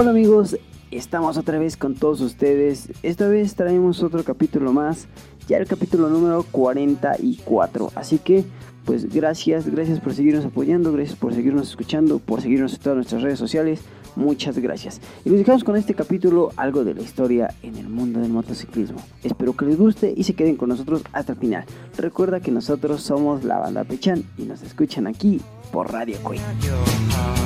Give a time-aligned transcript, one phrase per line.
[0.00, 0.56] Hola amigos,
[0.92, 2.90] estamos otra vez con todos ustedes.
[3.02, 5.08] Esta vez traemos otro capítulo más,
[5.48, 7.90] ya el capítulo número 44.
[7.96, 8.44] Así que,
[8.84, 13.22] pues gracias, gracias por seguirnos apoyando, gracias por seguirnos escuchando, por seguirnos en todas nuestras
[13.22, 13.80] redes sociales.
[14.14, 15.00] Muchas gracias.
[15.24, 19.00] Y nos dejamos con este capítulo algo de la historia en el mundo del motociclismo.
[19.24, 21.64] Espero que les guste y se queden con nosotros hasta el final.
[21.96, 25.40] Recuerda que nosotros somos la banda Pechan y nos escuchan aquí
[25.72, 27.37] por Radio Queen.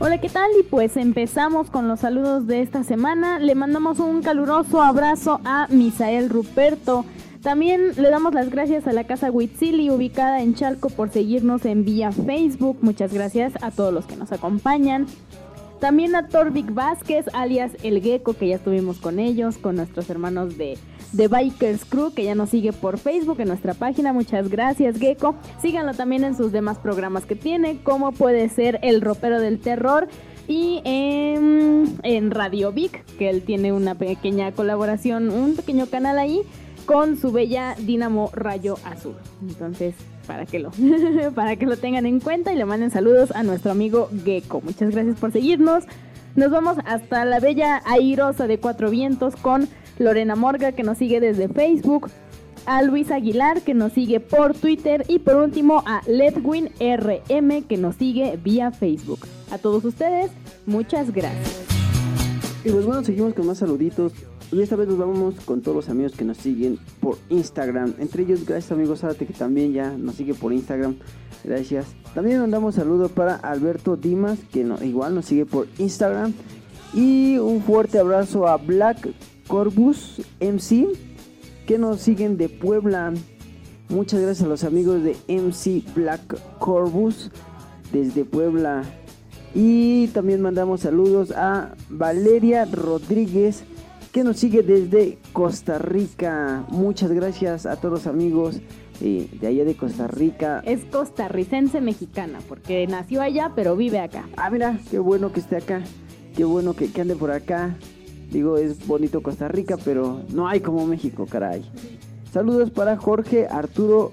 [0.00, 0.48] Hola, ¿qué tal?
[0.60, 3.40] Y pues empezamos con los saludos de esta semana.
[3.40, 7.04] Le mandamos un caluroso abrazo a Misael Ruperto.
[7.42, 11.84] También le damos las gracias a la casa Huitzili, ubicada en Chalco, por seguirnos en
[11.84, 12.78] vía Facebook.
[12.80, 15.06] Muchas gracias a todos los que nos acompañan.
[15.80, 20.56] También a Torvik Vázquez, alias El Gecko, que ya estuvimos con ellos, con nuestros hermanos
[20.56, 20.78] de
[21.12, 24.12] de Bikers Crew, que ya nos sigue por Facebook en nuestra página.
[24.12, 25.34] Muchas gracias, Gecko.
[25.60, 30.08] Síganlo también en sus demás programas que tiene, como puede ser El Ropero del Terror
[30.46, 36.42] y en, Radio Vic, que él tiene una pequeña colaboración, un pequeño canal ahí
[36.86, 39.14] con su bella Dinamo Rayo Azul.
[39.42, 39.94] Entonces,
[40.26, 40.70] para que lo
[41.34, 44.62] para que lo tengan en cuenta y le manden saludos a nuestro amigo Gecko.
[44.62, 45.84] Muchas gracias por seguirnos.
[46.34, 49.68] Nos vamos hasta la bella airosa de Cuatro Vientos con
[49.98, 52.10] Lorena Morga que nos sigue desde Facebook,
[52.66, 57.76] a Luis Aguilar que nos sigue por Twitter y por último a Ledwin RM que
[57.76, 59.20] nos sigue vía Facebook.
[59.50, 60.30] A todos ustedes,
[60.66, 61.64] muchas gracias.
[62.64, 64.12] Y pues bueno, seguimos con más saluditos.
[64.50, 67.94] Y esta vez nos vamos con todos los amigos que nos siguen por Instagram.
[67.98, 70.96] Entre ellos, gracias amigos Zárate que también ya nos sigue por Instagram.
[71.44, 71.86] Gracias.
[72.14, 76.32] También mandamos saludos para Alberto Dimas que igual nos sigue por Instagram.
[76.94, 79.08] Y un fuerte abrazo a Black
[79.48, 80.86] Corbus MC
[81.66, 83.12] que nos siguen de Puebla.
[83.88, 87.30] Muchas gracias a los amigos de MC Black Corbus
[87.90, 88.84] desde Puebla.
[89.54, 93.64] Y también mandamos saludos a Valeria Rodríguez
[94.12, 96.64] que nos sigue desde Costa Rica.
[96.68, 98.60] Muchas gracias a todos los amigos
[99.00, 100.62] eh, de allá de Costa Rica.
[100.66, 104.28] Es costarricense mexicana porque nació allá pero vive acá.
[104.36, 105.82] Ah, mira, qué bueno que esté acá.
[106.36, 107.76] Qué bueno que, que ande por acá.
[108.30, 111.64] Digo, es bonito Costa Rica, pero no hay como México, caray.
[112.32, 114.12] Saludos para Jorge Arturo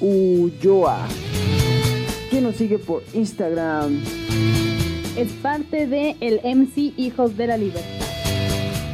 [0.00, 1.06] Ulloa,
[2.30, 4.00] que nos sigue por Instagram.
[5.16, 8.06] Es parte de el MC Hijos de la Libertad.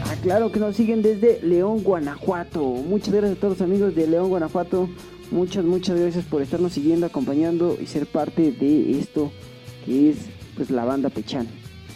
[0.06, 2.62] Ah, claro que nos siguen desde León, Guanajuato.
[2.62, 4.88] Muchas gracias a todos los amigos de León, Guanajuato.
[5.30, 9.32] Muchas, muchas gracias por estarnos siguiendo, acompañando y ser parte de esto
[9.84, 10.16] que es
[10.56, 11.46] pues la banda Pechan.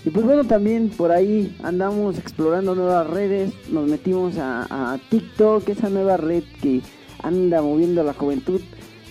[0.06, 3.53] Y pues bueno, también por ahí andamos explorando nuevas redes.
[3.72, 6.81] Nos metimos a, TikTok, esa nueva red que
[7.25, 8.61] anda moviendo la juventud.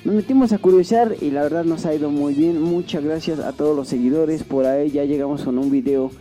[0.06, 2.62] Nos metimos a curiosear y la verdad nos ha ido muy bien.
[2.62, 4.44] Muchas gracias a todos los seguidores.
[4.44, 6.12] Por ahí ya llegamos con un video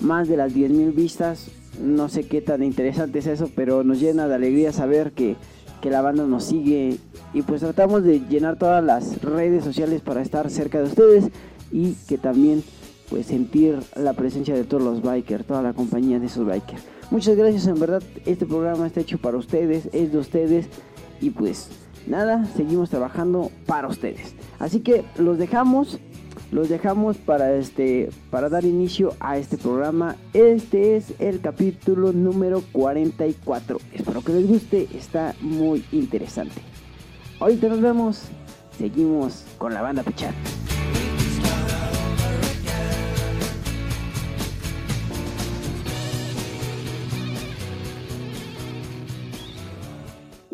[0.00, 1.52] más de las 10.000 vistas.
[1.80, 5.36] No sé qué tan interesante es eso, pero nos llena de alegría saber que,
[5.80, 6.96] que la banda nos sigue.
[7.34, 11.26] Y pues tratamos de llenar todas las redes sociales para estar cerca de ustedes
[11.70, 12.64] y que también
[13.14, 16.82] pues sentir la presencia de todos los bikers, toda la compañía de esos bikers.
[17.12, 20.66] Muchas gracias, en verdad, este programa está hecho para ustedes, es de ustedes
[21.20, 21.68] y pues
[22.08, 24.34] nada, seguimos trabajando para ustedes.
[24.58, 26.00] Así que los dejamos,
[26.50, 30.16] los dejamos para este para dar inicio a este programa.
[30.32, 33.78] Este es el capítulo número 44.
[33.92, 36.60] Espero que les guste, está muy interesante.
[37.38, 38.22] Ahorita nos vemos.
[38.76, 40.34] Seguimos con la banda Pichar.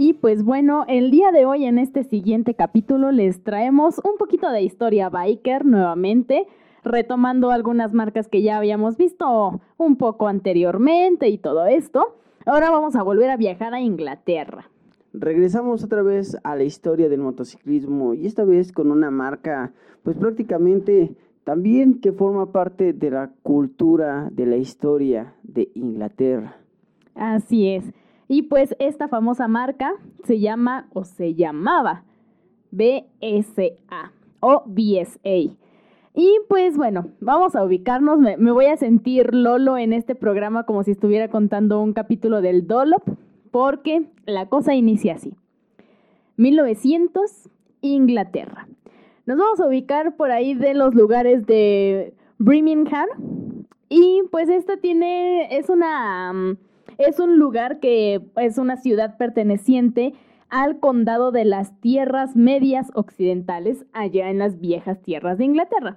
[0.03, 4.51] Y pues bueno, el día de hoy en este siguiente capítulo les traemos un poquito
[4.51, 6.47] de historia biker nuevamente,
[6.83, 12.17] retomando algunas marcas que ya habíamos visto un poco anteriormente y todo esto.
[12.47, 14.71] Ahora vamos a volver a viajar a Inglaterra.
[15.13, 20.17] Regresamos otra vez a la historia del motociclismo y esta vez con una marca pues
[20.17, 21.15] prácticamente
[21.45, 26.57] también que forma parte de la cultura de la historia de Inglaterra.
[27.15, 27.85] Así es.
[28.33, 29.93] Y pues esta famosa marca
[30.23, 32.05] se llama o se llamaba
[32.71, 35.53] BSA o BSA.
[36.15, 38.21] Y pues bueno, vamos a ubicarnos.
[38.21, 42.69] Me, voy a sentir Lolo en este programa como si estuviera contando un capítulo del
[42.69, 43.03] Dolop,
[43.51, 45.35] porque la cosa inicia así.
[46.37, 47.51] 1900,
[47.81, 48.69] Inglaterra.
[49.27, 53.09] Nos vamos a ubicar por ahí de los lugares de Birmingham.
[53.89, 56.57] Y pues esta tiene, es una
[57.01, 60.13] es un lugar que es una ciudad perteneciente
[60.51, 65.97] al condado de las Tierras Medias Occidentales, allá en las viejas tierras de Inglaterra,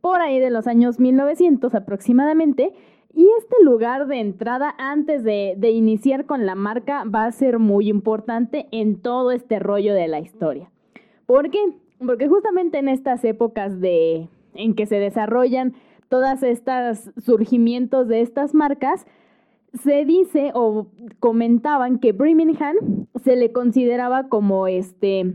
[0.00, 2.74] por ahí de los años 1900 aproximadamente,
[3.14, 7.58] y este lugar de entrada antes de, de, iniciar con la marca va a ser
[7.58, 10.70] muy importante en todo este rollo de la historia.
[11.26, 11.58] ¿Por qué?
[11.98, 15.74] Porque justamente en estas épocas de, en que se desarrollan
[16.08, 19.06] todas estas surgimientos de estas marcas,
[19.74, 20.88] se dice o
[21.20, 25.34] comentaban que Birmingham se le consideraba como este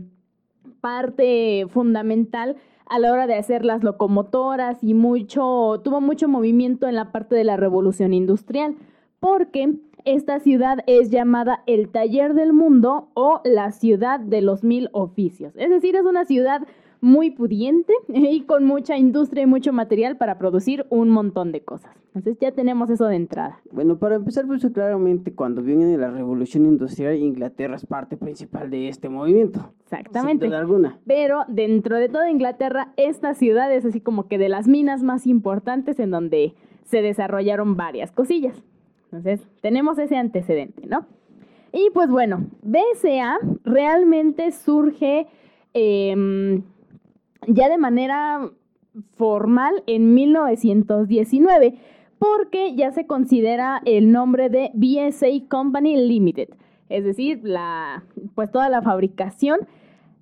[0.80, 2.56] parte fundamental
[2.86, 7.34] a la hora de hacer las locomotoras y mucho, tuvo mucho movimiento en la parte
[7.34, 8.76] de la revolución industrial,
[9.20, 9.74] porque
[10.04, 15.54] esta ciudad es llamada el taller del mundo o la ciudad de los mil oficios.
[15.56, 16.62] Es decir, es una ciudad
[17.00, 21.94] muy pudiente y con mucha industria y mucho material para producir un montón de cosas.
[22.14, 23.60] Entonces ya tenemos eso de entrada.
[23.70, 28.88] Bueno, para empezar, pues claramente cuando viene la revolución industrial, Inglaterra es parte principal de
[28.88, 29.72] este movimiento.
[29.84, 30.46] Exactamente.
[30.46, 30.98] Sin duda alguna.
[31.06, 35.26] Pero dentro de toda Inglaterra, esta ciudad es así como que de las minas más
[35.26, 36.54] importantes en donde
[36.84, 38.64] se desarrollaron varias cosillas.
[39.04, 41.06] Entonces, tenemos ese antecedente, ¿no?
[41.72, 45.28] Y pues bueno, BSA realmente surge...
[45.74, 46.62] Eh,
[47.48, 48.50] ya de manera
[49.16, 51.74] formal en 1919,
[52.18, 56.48] porque ya se considera el nombre de BSA Company Limited,
[56.88, 58.04] es decir, la,
[58.34, 59.60] pues toda la fabricación.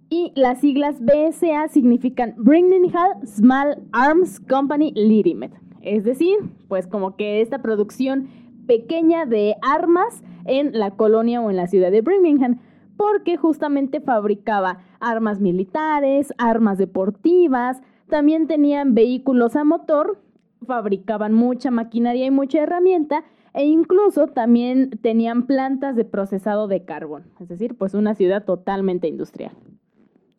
[0.08, 5.50] Y las siglas BSA significan Birmingham Small Arms Company Limited,
[5.82, 6.36] es decir,
[6.68, 8.28] pues como que esta producción
[8.68, 12.60] pequeña de armas en la colonia o en la ciudad de Birmingham
[12.96, 20.18] porque justamente fabricaba armas militares, armas deportivas, también tenían vehículos a motor,
[20.66, 27.24] fabricaban mucha maquinaria y mucha herramienta e incluso también tenían plantas de procesado de carbón,
[27.40, 29.52] es decir, pues una ciudad totalmente industrial.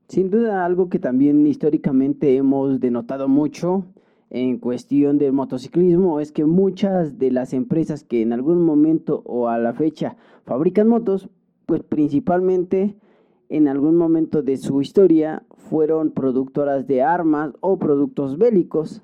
[0.07, 3.85] Sin duda algo que también históricamente hemos denotado mucho
[4.29, 9.49] en cuestión del motociclismo es que muchas de las empresas que en algún momento o
[9.49, 10.15] a la fecha
[10.45, 11.29] fabrican motos
[11.67, 12.95] pues principalmente
[13.49, 19.03] en algún momento de su historia fueron productoras de armas o productos bélicos.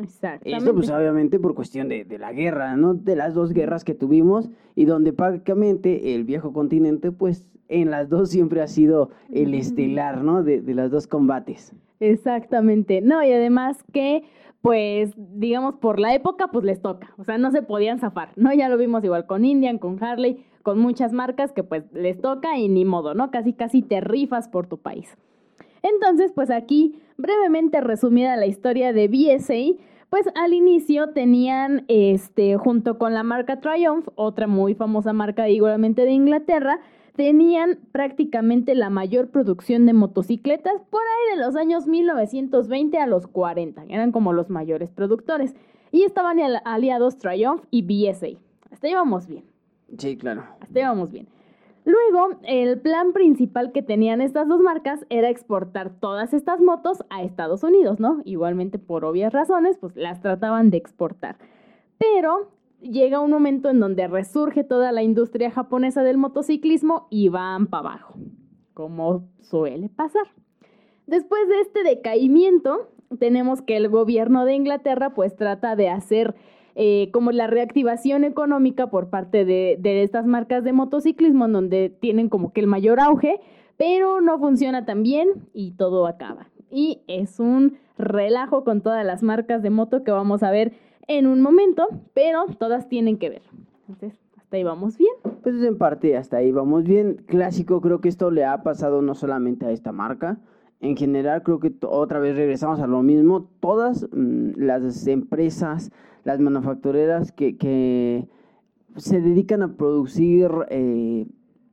[0.00, 0.58] Exactamente.
[0.58, 2.94] Esto pues obviamente por cuestión de, la guerra, ¿no?
[2.94, 8.08] De las dos guerras que tuvimos y donde prácticamente el viejo continente pues en las
[8.08, 10.42] dos siempre ha sido el estelar, ¿no?
[10.42, 11.74] De, de los dos combates.
[12.00, 13.02] Exactamente.
[13.02, 14.22] No, y además que
[14.62, 18.54] pues digamos por la época pues les toca, o sea, no se podían zafar, ¿no?
[18.54, 22.58] Ya lo vimos igual con Indian, con Harley, con muchas marcas que pues les toca
[22.58, 23.30] y ni modo, ¿no?
[23.30, 25.16] Casi casi te rifas por tu país.
[25.82, 32.98] Entonces, pues aquí brevemente resumida la historia de BSA, pues al inicio tenían este junto
[32.98, 36.80] con la marca Triumph, otra muy famosa marca igualmente de Inglaterra,
[37.16, 43.26] tenían prácticamente la mayor producción de motocicletas por ahí de los años 1920 a los
[43.26, 45.54] 40, eran como los mayores productores
[45.92, 48.38] y estaban aliados Triumph y BSA.
[48.70, 49.44] Hasta ahí vamos bien.
[49.96, 50.44] Sí, claro.
[50.60, 51.28] Hasta íbamos bien.
[51.84, 57.22] Luego, el plan principal que tenían estas dos marcas era exportar todas estas motos a
[57.22, 58.20] Estados Unidos, ¿no?
[58.26, 61.38] Igualmente, por obvias razones, pues las trataban de exportar.
[61.96, 62.50] Pero
[62.82, 67.88] llega un momento en donde resurge toda la industria japonesa del motociclismo y van para
[67.88, 68.14] abajo,
[68.74, 70.26] como suele pasar.
[71.06, 76.34] Después de este decaimiento, tenemos que el gobierno de Inglaterra pues trata de hacer
[76.80, 81.90] eh, como la reactivación económica por parte de, de estas marcas de motociclismo, en donde
[81.90, 83.40] tienen como que el mayor auge,
[83.76, 86.46] pero no funciona tan bien y todo acaba.
[86.70, 90.72] Y es un relajo con todas las marcas de moto que vamos a ver
[91.08, 93.42] en un momento, pero todas tienen que ver.
[93.80, 95.14] Entonces, hasta ahí vamos bien.
[95.42, 97.24] Pues en parte hasta ahí vamos bien.
[97.26, 100.38] Clásico, creo que esto le ha pasado no solamente a esta marca.
[100.80, 103.48] En general, creo que otra vez regresamos a lo mismo.
[103.60, 105.90] Todas mm, las empresas
[106.28, 108.28] las manufactureras que,
[108.96, 111.26] se dedican a producir eh,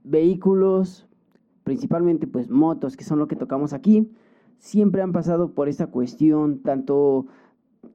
[0.04, 1.08] vehículos,
[1.64, 4.12] principalmente pues motos, que son lo que tocamos aquí,
[4.60, 7.26] siempre han pasado por esta cuestión, tanto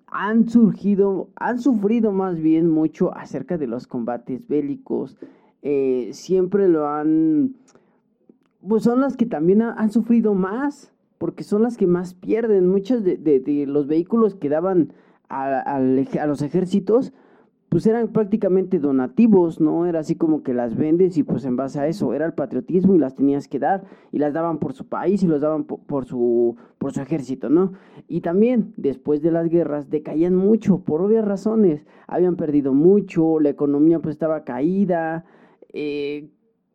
[0.07, 5.17] han surgido, han sufrido más bien mucho acerca de los combates bélicos,
[5.63, 7.55] eh, siempre lo han,
[8.67, 13.05] pues son las que también han sufrido más, porque son las que más pierden, muchos
[13.05, 14.95] de, los vehículos que daban
[15.29, 17.13] a, los ejércitos,
[17.69, 19.85] pues eran prácticamente donativos, ¿no?
[19.85, 22.95] Era así como que las vendes y pues en base a eso era el patriotismo
[22.95, 26.07] y las tenías que dar y las daban por su país y los daban por,
[26.07, 27.75] su, por su ejército, ¿no?
[28.09, 33.51] Y también después de las guerras decaían mucho por obvias razones, habían perdido mucho, la
[33.51, 35.27] economía pues estaba caída,
[35.75, 36.31] eh,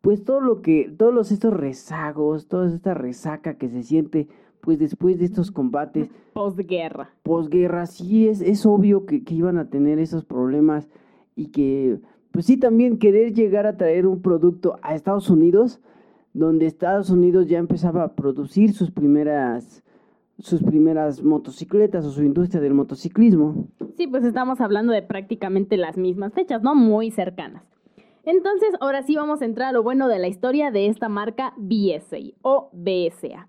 [0.06, 4.28] pues todo lo que, todos estos rezagos, toda esta resaca que se siente
[4.60, 6.08] pues después de estos combates.
[6.32, 7.10] Posguerra.
[7.24, 10.88] Posguerra, sí, es, es obvio que, que iban a tener esos problemas
[11.34, 11.98] y que,
[12.30, 15.80] pues sí, también querer llegar a traer un producto a Estados Unidos,
[16.34, 19.82] donde Estados Unidos ya empezaba a producir sus primeras
[20.38, 23.66] sus primeras motocicletas o su industria del motociclismo.
[23.96, 26.76] Sí, pues estamos hablando de prácticamente las mismas fechas, ¿no?
[26.76, 27.64] Muy cercanas.
[28.26, 31.54] Entonces, ahora sí vamos a entrar a lo bueno de la historia de esta marca
[31.56, 33.48] BSA o BSA.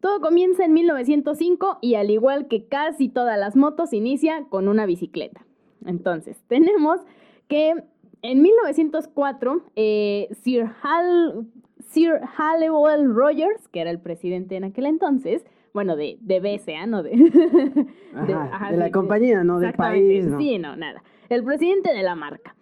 [0.00, 4.86] Todo comienza en 1905 y al igual que casi todas las motos, inicia con una
[4.86, 5.44] bicicleta.
[5.84, 7.00] Entonces, tenemos
[7.48, 7.74] que
[8.22, 11.48] en 1904 eh, Sir, Hal,
[11.80, 17.02] Sir Hallowell Rogers, que era el presidente en aquel entonces, bueno, de, de BSA, ¿no?
[17.02, 20.26] De, de, la compañía, no del país.
[20.26, 20.38] ¿no?
[20.38, 21.02] Sí, no, nada.
[21.28, 22.54] El presidente de la marca.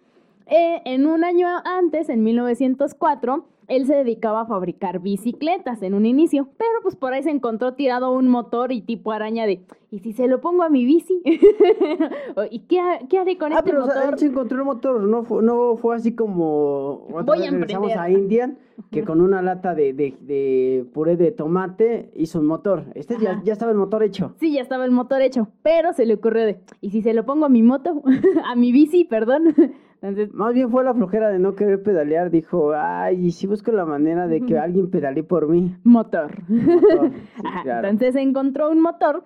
[0.51, 6.05] Eh, en un año antes, en 1904, él se dedicaba a fabricar bicicletas en un
[6.05, 9.99] inicio, pero pues por ahí se encontró tirado un motor y tipo araña de, ¿y
[9.99, 11.21] si se lo pongo a mi bici?
[12.51, 14.03] ¿Y qué, qué, haré con ah, este pero, motor?
[14.11, 17.97] él se encontró el motor, no fue, no fue así como Voy a emprender.
[17.97, 18.57] a Indian,
[18.91, 22.87] que con una lata de, de, de, puré de tomate hizo un motor.
[22.93, 24.35] Este ya, ya, estaba el motor hecho.
[24.41, 27.25] Sí, ya estaba el motor hecho, pero se le ocurrió de, ¿y si se lo
[27.25, 28.03] pongo a mi moto?
[28.45, 29.55] a mi bici, perdón.
[30.01, 32.31] Entonces, Más bien fue la flojera de no querer pedalear.
[32.31, 35.75] Dijo, ay, y si busco la manera de que alguien pedalee por mí.
[35.83, 36.31] Motor.
[37.65, 39.23] Entonces encontró un motor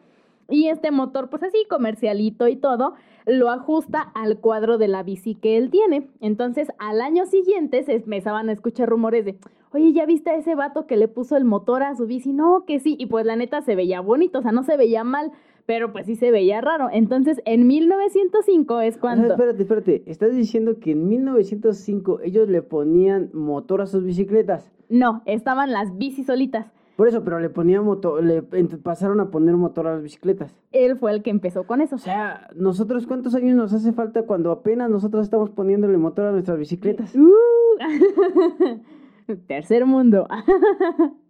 [0.50, 2.94] y este motor, pues así, comercialito y todo,
[3.25, 6.10] lo ajusta al cuadro de la bici que él tiene.
[6.20, 9.38] Entonces, al año siguiente se empezaban a escuchar rumores de,
[9.72, 12.32] oye, ¿ya viste a ese vato que le puso el motor a su bici?
[12.32, 12.96] No, que sí.
[13.00, 15.32] Y pues la neta se veía bonito, o sea, no se veía mal
[15.65, 16.89] pero pues sí se veía raro.
[16.91, 19.31] Entonces, en 1905 es cuando...
[19.31, 24.72] espérate, espérate, estás diciendo que en 1905 ellos le ponían motor a sus bicicletas.
[24.89, 26.72] No, estaban las bicis solitas.
[26.95, 30.55] Por eso, pero le ponían motor, le pasaron a poner motor a las bicicletas.
[30.72, 31.95] Él fue el que empezó con eso.
[31.95, 36.31] O sea, nosotros cuántos años nos hace falta cuando apenas nosotros estamos poniéndole motor a
[36.31, 37.13] nuestras bicicletas.
[37.15, 37.31] Uh.
[39.48, 40.25] Tercer mundo.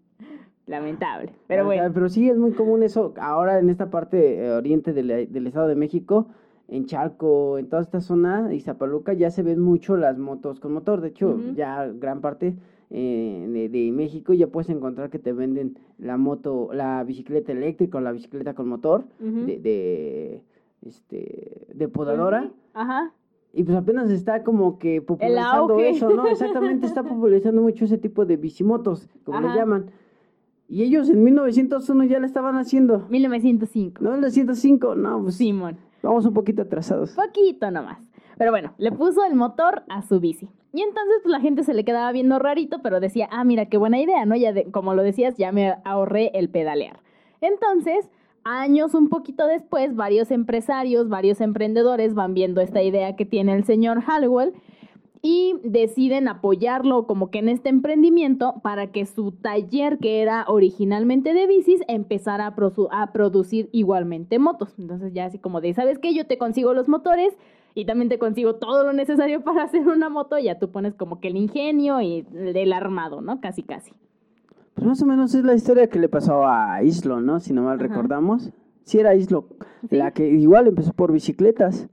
[0.67, 1.91] Lamentable, pero bueno.
[1.93, 3.13] Pero sí es muy común eso.
[3.19, 6.27] Ahora en esta parte eh, oriente del, del, Estado de México,
[6.67, 11.01] en Chalco, en toda esta zona, Zapaluca, ya se ven mucho las motos con motor.
[11.01, 12.55] De hecho, ya gran parte
[12.89, 18.01] eh, de, México ya puedes encontrar que te venden la moto, la bicicleta eléctrica o
[18.01, 20.41] la bicicleta con motor de, de,
[20.85, 22.51] este, de podadora.
[22.73, 23.11] Ajá.
[23.53, 26.27] Y pues apenas está como que popularizando eso, ¿no?
[26.27, 29.91] Exactamente, está popularizando mucho ese tipo de bicimotos, como le llaman.
[30.67, 33.05] Y ellos en 1901 ya la estaban haciendo.
[33.09, 34.03] 1905.
[34.03, 35.35] No, 1905, no, pues.
[35.35, 35.77] Simón.
[36.01, 37.11] Vamos un poquito atrasados.
[37.11, 37.99] Poquito nomás.
[38.37, 40.49] Pero bueno, le puso el motor a su bici.
[40.73, 43.77] Y entonces pues la gente se le quedaba viendo rarito, pero decía, ah, mira, qué
[43.77, 44.35] buena idea, ¿no?
[44.35, 46.99] Ya como lo decías, ya me ahorré el pedalear.
[47.39, 48.09] Entonces,
[48.43, 53.63] años un poquito después, varios empresarios, varios emprendedores van viendo esta idea que tiene el
[53.63, 54.53] señor Hallowell
[55.27, 61.33] y deciden apoyarlo como que en este emprendimiento para que su taller que era originalmente
[61.33, 62.55] de bicis empezara a,
[62.91, 64.75] a producir igualmente motos.
[64.77, 66.13] Entonces ya así como de, ¿sabes qué?
[66.13, 67.33] Yo te consigo los motores
[67.73, 70.93] y también te consigo todo lo necesario para hacer una moto, y ya tú pones
[70.93, 73.41] como que el ingenio y el armado, ¿no?
[73.41, 73.93] Casi, casi.
[74.75, 77.39] Pues más o menos es la historia que le pasó a Islo, ¿no?
[77.39, 78.51] Si no mal recordamos.
[78.83, 79.47] Sí era Islo,
[79.89, 81.89] la que igual empezó por bicicletas.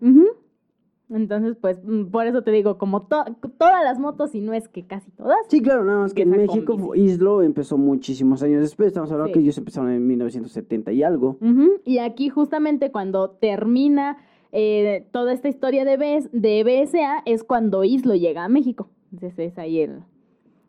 [1.14, 4.86] Entonces, pues, mm, por eso te digo, como todas las motos, y no es que
[4.86, 5.36] casi todas.
[5.48, 8.88] Sí, claro, nada más que en México Islo empezó muchísimos años después.
[8.88, 11.36] Estamos hablando que ellos empezaron en 1970 y algo.
[11.84, 14.18] Y aquí, justamente, cuando termina
[14.52, 18.88] eh, toda esta historia de, de BSA, es cuando Islo llega a México.
[19.12, 20.00] Entonces, es ahí el.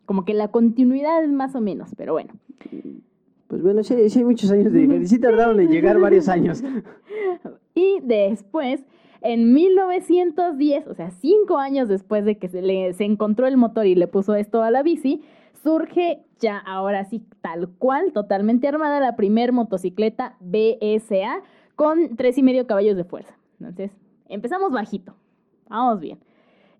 [0.04, 2.34] Como que la continuidad es más o menos, pero bueno.
[3.48, 5.16] Pues bueno, sí, hay muchos años de diferencia.
[5.16, 6.62] Sí tardaron en llegar varios años.
[7.74, 8.84] y después
[9.24, 13.94] en 1910, o sea, cinco años después de que se, le, encontró el motor y
[13.94, 15.22] le puso esto a la bici,
[15.62, 21.42] surge ya ahora sí tal cual, totalmente armada, la primer motocicleta BSA
[21.74, 23.34] con tres y medio caballos de fuerza.
[23.58, 23.92] Entonces,
[24.28, 25.16] empezamos bajito.
[25.70, 26.18] Vamos bien.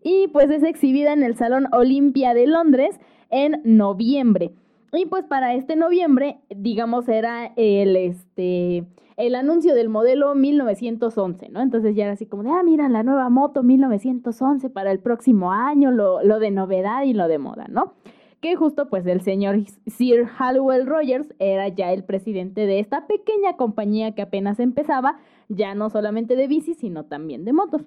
[0.02, 4.52] Y pues es exhibida en el Salón Olimpia de Londres en noviembre.
[4.92, 8.84] Y pues para este noviembre, digamos, era el este
[9.16, 11.61] el anuncio del modelo 1911, ¿no?
[11.61, 15.52] Entonces ya era así como de, ah, mira, la nueva moto 1911 para el próximo
[15.52, 17.94] año, lo, lo de novedad y lo de moda, ¿no?
[18.40, 19.56] Que justo pues el señor
[19.87, 25.18] Sir Hallowell Rogers era ya el presidente de esta pequeña compañía que apenas empezaba,
[25.49, 27.83] ya no solamente de bicis, sino también de motos.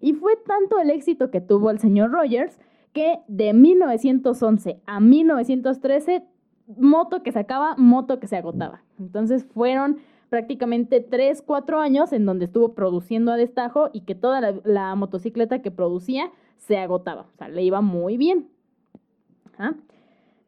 [0.00, 2.58] Y fue tanto el éxito que tuvo el señor Rogers
[2.92, 6.22] que de 1911 a 1913,
[6.78, 8.82] moto que se acaba, moto que se agotaba.
[8.98, 9.98] Entonces fueron
[10.30, 15.60] prácticamente 3, 4 años en donde estuvo produciendo a destajo y que toda la, motocicleta
[15.60, 17.26] que producía se agotaba.
[17.34, 18.48] O sea, le iba muy bien.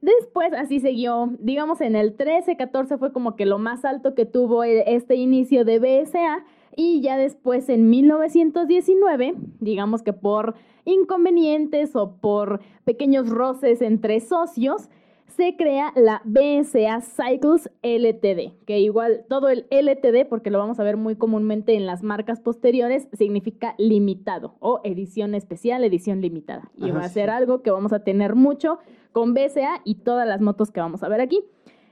[0.00, 4.24] Después así siguió, digamos en el 13, 14 fue como que lo más alto que
[4.24, 11.94] tuvo e, este inicio de BSA y ya después en 1919, digamos que por inconvenientes
[11.94, 14.88] o por pequeños roces entre socios,
[15.36, 20.84] se crea la BSA Cycles LTD, que igual todo el LTD, porque lo vamos a
[20.84, 26.70] ver muy comúnmente en las marcas posteriores, significa limitado o edición especial, edición limitada.
[26.76, 28.78] Y va a ser algo que vamos a tener mucho
[29.12, 31.40] con BSA y todas las motos que vamos a ver aquí.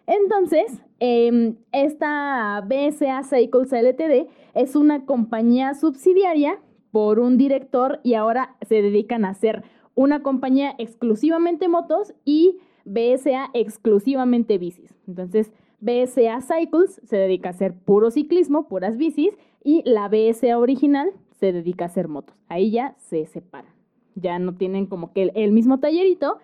[0.07, 6.59] Entonces, em, esta BSA Cycles LTD es una compañía subsidiaria
[6.91, 9.63] por un director y ahora se dedican a hacer
[9.95, 14.95] una compañía exclusivamente motos y BSA exclusivamente bicis.
[15.07, 21.13] Entonces, BSA Cycles se dedica a hacer puro ciclismo, puras bicis, y la BSA original
[21.39, 22.37] se dedica a hacer motos.
[22.49, 23.73] Ahí ya se separan.
[24.15, 26.39] Ya no tienen como que el, mismo tallerito.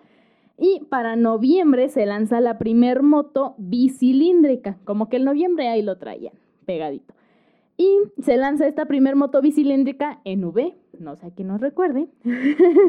[0.57, 4.77] Y para noviembre se lanza la primer moto bicilíndrica.
[4.85, 6.33] Como que el noviembre ahí lo traían
[6.65, 7.13] pegadito.
[7.77, 12.07] Y se lanza esta primer moto bicilíndrica en V, no sé a quién nos recuerde.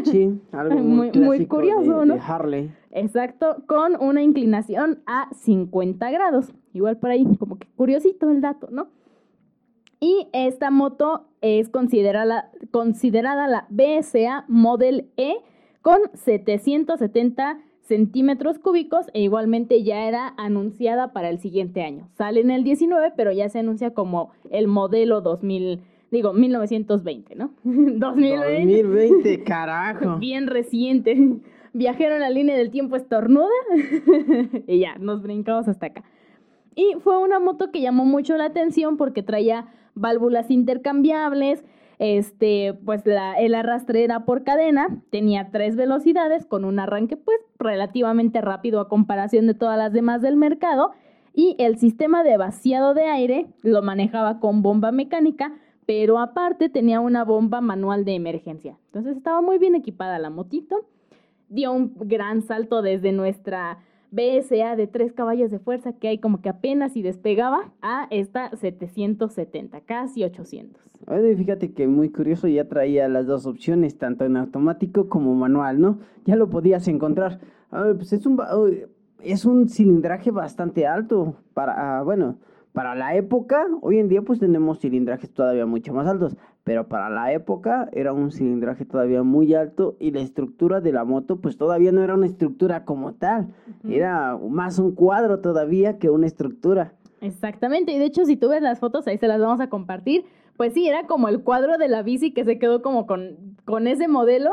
[0.05, 2.15] Sí, algo muy, muy, curioso, ¿no?
[2.15, 2.73] De Harley.
[2.91, 6.55] Exacto, con una inclinación a 50 grados.
[6.73, 8.89] Igual por ahí, como que curiosito el dato, ¿no?
[10.01, 15.37] Y esta moto es considerada, considerada la BSA Model E
[15.83, 22.07] con 770 centímetros cúbicos e igualmente ya era anunciada para el siguiente año.
[22.19, 25.81] Sale en el 19, pero ya se anuncia como el modelo 2000,
[26.11, 27.51] digo, 1920, ¿no?
[27.65, 28.83] 2020.
[28.83, 30.17] 2020, carajo.
[30.21, 31.17] Bien reciente.
[31.73, 33.49] Viajaron la línea del tiempo estornuda
[34.67, 36.05] y ya, nos brincamos hasta acá.
[36.75, 41.65] Y fue una moto que llamó mucho la atención porque traía válvulas intercambiables,
[41.99, 47.39] este, pues la, el arrastre era por cadena, tenía tres velocidades con un arranque pues
[47.59, 50.93] relativamente rápido a comparación de todas las demás del mercado
[51.35, 55.53] y el sistema de vaciado de aire lo manejaba con bomba mecánica,
[55.87, 58.77] pero aparte tenía una bomba manual de emergencia.
[58.87, 60.87] Entonces estaba muy bien equipada la motito,
[61.49, 63.79] dio un gran salto desde nuestra
[64.11, 68.51] BSA de tres caballos de fuerza que hay como que apenas y despegaba a esta
[68.57, 70.83] 770, casi 800.
[71.37, 75.99] fíjate que muy curioso, ya traía las dos opciones, tanto en automático como manual, ¿no?
[76.25, 77.41] Ya lo podías encontrar.
[77.71, 78.41] pues es un,
[79.23, 82.39] es un cilindraje bastante alto para, ah, bueno,
[82.73, 87.09] para la época, hoy en día pues tenemos cilindrajes todavía mucho más altos, pero para
[87.11, 91.57] la época era un cilindraje todavía muy alto y la estructura de la moto pues
[91.57, 93.49] todavía no era una estructura como tal,
[93.89, 96.93] era más un cuadro todavía que una estructura.
[97.21, 100.25] Exactamente, y de hecho si tú ves las fotos, ahí se las vamos a compartir,
[100.57, 103.87] pues sí, era como el cuadro de la bici que se quedó como con, con
[103.87, 104.51] ese modelo,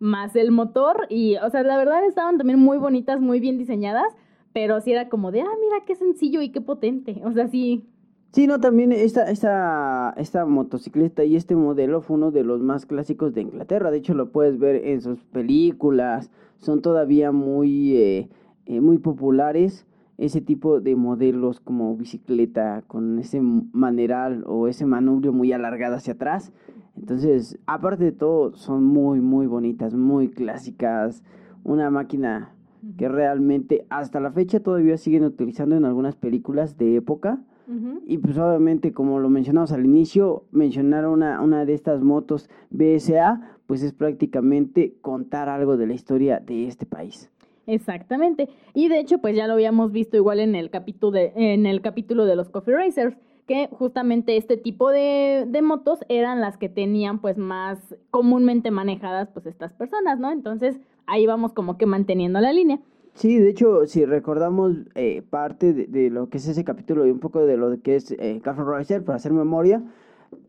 [0.00, 4.14] más el motor, y o sea, la verdad estaban también muy bonitas, muy bien diseñadas,
[4.58, 7.22] pero sí era como de, ah, mira qué sencillo y qué potente.
[7.24, 7.84] O sea, sí.
[8.32, 12.84] Sí, no, también esta, esta, esta motocicleta y este modelo fue uno de los más
[12.84, 13.92] clásicos de Inglaterra.
[13.92, 16.32] De hecho, lo puedes ver en sus películas.
[16.56, 18.28] Son todavía muy, eh,
[18.66, 25.32] eh, muy populares ese tipo de modelos como bicicleta con ese maneral o ese manubrio
[25.32, 26.52] muy alargado hacia atrás.
[26.96, 31.22] Entonces, aparte de todo, son muy, muy bonitas, muy clásicas.
[31.62, 32.57] Una máquina
[32.96, 37.40] que realmente hasta la fecha todavía siguen utilizando en algunas películas de época.
[38.06, 43.58] Y pues obviamente, como lo mencionamos al inicio, mencionar una, una de estas motos BSA,
[43.66, 47.30] pues es prácticamente contar algo de la historia de este país.
[47.68, 48.48] Exactamente.
[48.72, 51.82] Y de hecho, pues ya lo habíamos visto igual en el capítulo de, en el
[51.82, 53.14] capítulo de los Coffee Racers,
[53.46, 59.28] que justamente este tipo de, de, motos eran las que tenían pues más comúnmente manejadas
[59.28, 60.30] pues estas personas, ¿no?
[60.30, 62.78] Entonces, ahí vamos como que manteniendo la línea.
[63.14, 67.18] Sí, de hecho, si recordamos eh, parte de, lo que es ese capítulo y un
[67.18, 69.82] poco de lo que es eh, Café Racer, para hacer memoria,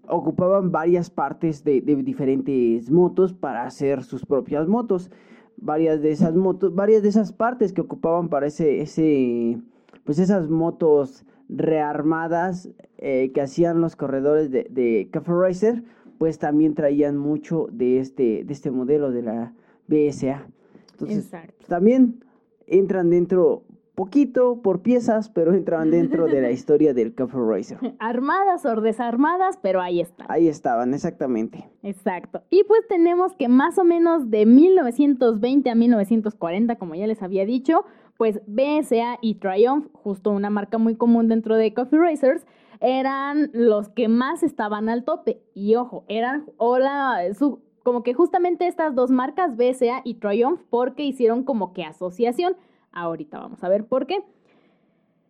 [0.07, 5.09] ocupaban varias partes de, diferentes motos para hacer sus propias motos.
[5.57, 9.59] Varias de esas motos, varias de esas partes que ocupaban para ese, ese
[10.03, 12.69] pues esas motos rearmadas
[12.99, 15.83] eh, que hacían los corredores de, de Café Racer,
[16.19, 19.53] pues también traían mucho de este, de este modelo de la
[19.89, 20.47] BSA.
[20.91, 21.31] Entonces,
[21.67, 22.23] también
[22.67, 23.63] entran dentro
[23.99, 27.77] poquito por piezas, pero entraban dentro de la historia del Cafe Racer.
[27.99, 30.25] Armadas o desarmadas, pero ahí están.
[30.29, 31.69] Ahí estaban, exactamente.
[31.83, 32.41] Exacto.
[32.49, 37.45] Y pues tenemos que más o menos de 1920 a 1940, como ya les había
[37.45, 37.83] dicho,
[38.15, 42.45] pues BSA y Triumph, justo una marca muy común dentro de Coffee Racers,
[42.79, 45.41] eran los que más estaban al tope.
[45.53, 51.03] Y ojo, eran hola, su, como que justamente estas dos marcas, BSA y Triumph, porque
[51.03, 52.55] hicieron como que asociación.
[52.91, 54.23] Ahorita vamos a ver por qué.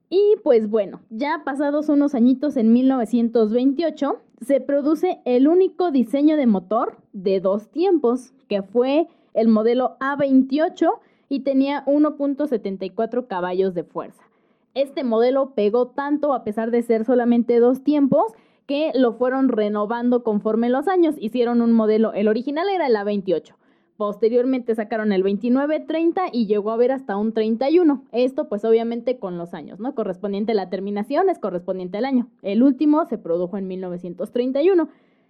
[0.10, 6.48] Y pues bueno, ya pasados unos añitos en 1928, se produce el único diseño de
[6.48, 10.90] motor de dos tiempos, que fue el modelo A28
[11.30, 14.26] y tenía 1.74 caballos de fuerza.
[14.74, 18.34] Este modelo pegó tanto a pesar de ser solamente dos tiempos
[18.70, 21.16] que lo fueron renovando conforme los años.
[21.18, 23.56] Hicieron un modelo, el original era el A28.
[23.98, 28.04] Posteriormente sacaron el 29, 30 y llegó a haber hasta un 31.
[28.12, 29.96] Esto pues obviamente con los años, ¿no?
[29.96, 32.28] Correspondiente a la terminación es correspondiente al año.
[32.44, 34.88] El último se produjo en 1931.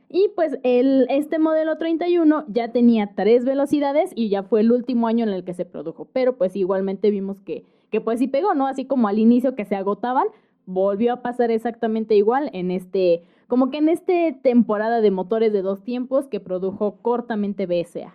[0.09, 5.07] Y pues el, este modelo 31 ya tenía tres velocidades y ya fue el último
[5.07, 6.09] año en el que se produjo.
[6.11, 8.67] Pero pues igualmente vimos que que pues sí pegó, ¿no?
[8.67, 10.27] Así como al inicio que se agotaban,
[10.69, 15.61] volvió a pasar exactamente igual en este, como que en este temporada de motores de
[15.61, 18.13] dos tiempos que produjo cortamente BSA.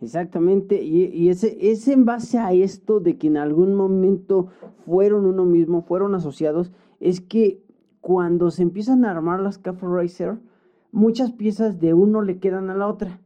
[0.00, 4.48] Exactamente, y, y ese, es en base a esto de que en algún momento
[4.86, 7.62] fueron uno mismo, fueron asociados, es que
[8.00, 10.38] cuando se empiezan a armar las Cafe Racer,
[10.90, 13.20] muchas piezas de uno le quedan a la otra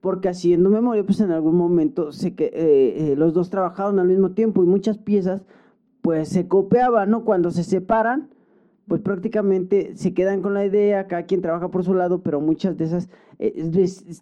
[0.00, 4.06] porque haciendo memoria, pues en algún momento sé que eh, eh, los dos trabajaron al
[4.06, 5.42] mismo tiempo y muchas piezas
[6.08, 7.22] pues se copiaban, ¿no?
[7.22, 8.30] Cuando se separan,
[8.86, 12.78] pues prácticamente se quedan con la idea, cada quien trabaja por su lado, pero muchas
[12.78, 13.52] de esas eh,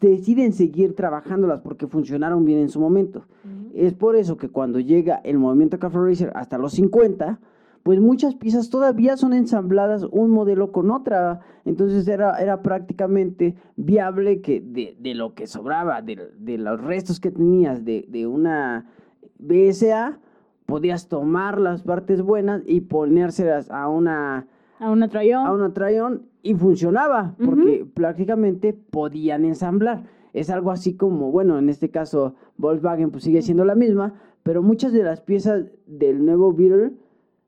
[0.01, 3.27] deciden seguir trabajándolas porque funcionaron bien en su momento.
[3.73, 7.39] Es por eso que cuando llega el movimiento Café Racer hasta los 50,
[7.85, 11.39] pues muchas piezas todavía son ensambladas un modelo con otra.
[11.65, 17.85] Entonces era, era prácticamente viable que de, lo que sobraba, de, los restos que tenías
[17.85, 18.91] de, una
[19.39, 20.19] BSA,
[20.67, 24.49] podías tomar las partes buenas y ponérselas a una...
[24.79, 25.47] A una Trayón.
[25.47, 30.05] A una Trayón y funcionaba, porque prácticamente podían ensamblar.
[30.33, 34.63] Es algo así como, bueno, en este caso Volkswagen pues sigue siendo la misma, pero
[34.63, 36.93] muchas de las piezas del nuevo Beetle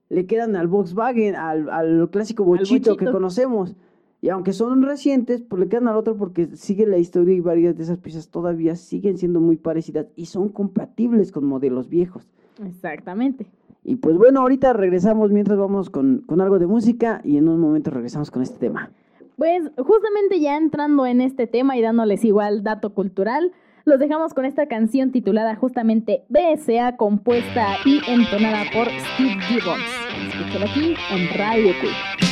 [0.08, 3.76] le quedan al Volkswagen, al, al clásico bochito, que conocemos.
[4.20, 7.76] Y aunque son recientes, pues le quedan al otro porque sigue la historia y varias
[7.76, 12.26] de esas piezas todavía siguen siendo muy parecidas y son compatibles con modelos viejos.
[12.66, 13.46] Exactamente.
[13.84, 17.60] Y pues bueno, ahorita regresamos mientras vamos con, con algo de música y en un
[17.60, 18.90] momento regresamos con este tema.
[19.36, 23.52] Pues justamente ya entrando en este tema y dándoles igual dato cultural,
[23.84, 29.82] los dejamos con esta canción titulada justamente BSA, compuesta y entonada por Steve Gibbons.
[30.28, 32.27] Escúchalo aquí en Radio Quick.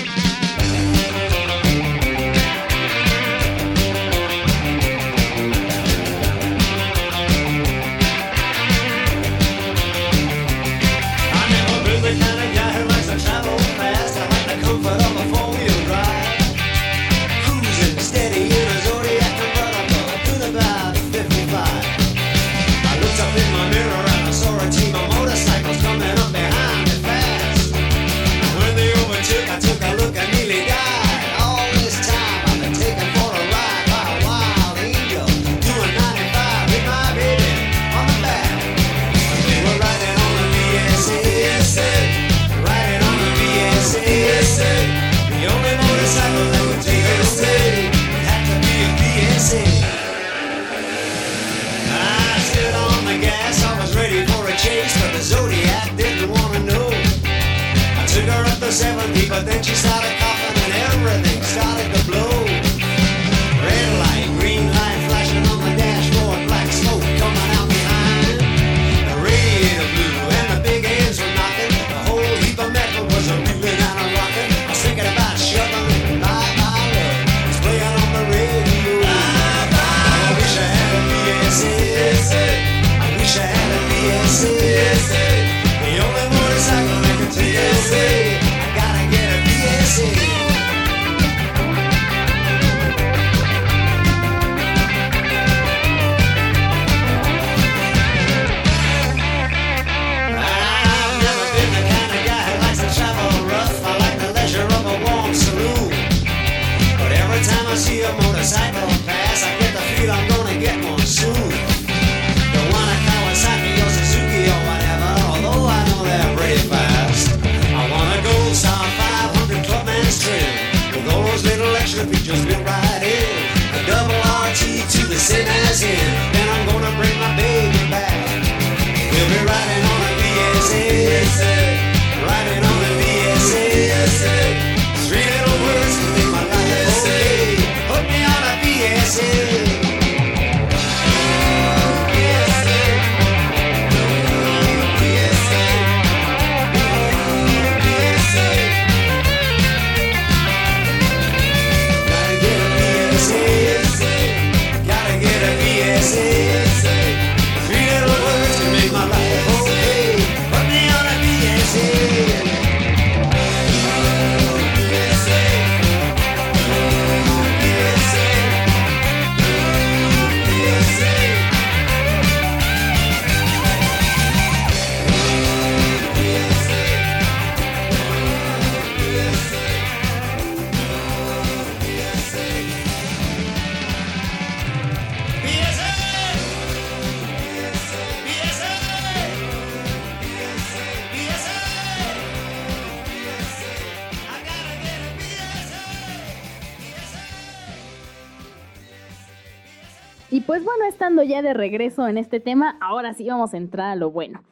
[200.57, 203.95] Pues bueno, estando ya de regreso en este tema, ahora sí vamos a entrar a
[203.95, 204.43] lo bueno.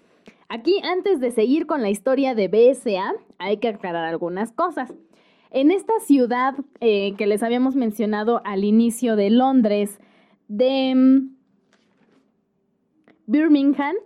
[0.50, 4.92] Aquí, antes de seguir con la historia de BSA, hay que aclarar algunas cosas.
[5.50, 9.98] En esta ciudad eh, que les habíamos mencionado al inicio de Londres,
[10.46, 11.36] de mm,
[13.26, 13.96] Birmingham,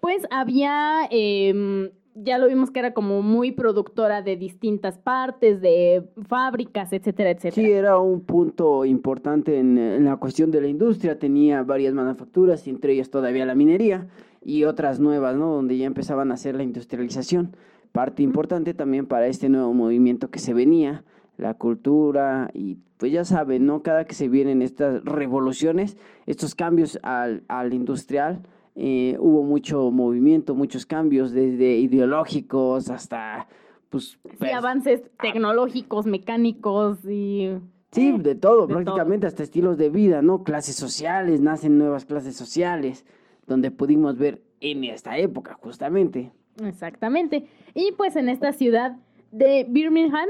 [0.00, 1.88] pues había, em,
[2.22, 7.66] ya lo vimos que era como muy productora de distintas partes, de fábricas, etcétera, etcétera.
[7.66, 11.18] Sí, era un punto importante en, la cuestión de la industria.
[11.18, 14.08] Tenía varias manufacturas, entre ellas todavía la minería
[14.44, 15.54] y otras nuevas, ¿no?
[15.54, 17.56] Donde ya empezaban a hacer la industrialización.
[17.92, 21.04] Parte importante también para este nuevo movimiento que se venía,
[21.36, 23.82] la cultura y pues ya saben, ¿no?
[23.82, 28.42] Cada que se vienen estas revoluciones, estos cambios al, al industrial,
[28.76, 33.48] eh, hubo mucho movimiento, muchos cambios, desde ideológicos hasta,
[33.88, 34.18] pues...
[34.24, 37.50] Sí, pues, avances tecnológicos, mecánicos y...
[37.92, 40.44] Sí, eh, de todo, de prácticamente hasta estilos de vida, ¿no?
[40.44, 43.04] Clases sociales, nacen nuevas clases sociales,
[43.46, 46.32] donde pudimos ver en esta época, justamente.
[46.64, 47.46] Exactamente.
[47.74, 48.96] Y pues en esta ciudad
[49.32, 50.28] de Birmingham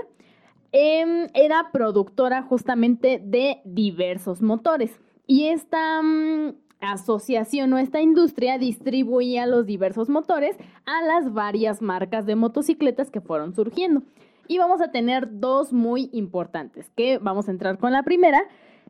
[0.72, 4.98] em, era productora justamente de diversos motores.
[5.26, 12.26] Y esta mm, asociación o esta industria distribuía los diversos motores a las varias marcas
[12.26, 14.02] de motocicletas que fueron surgiendo.
[14.48, 18.42] Y vamos a tener dos muy importantes, que vamos a entrar con la primera.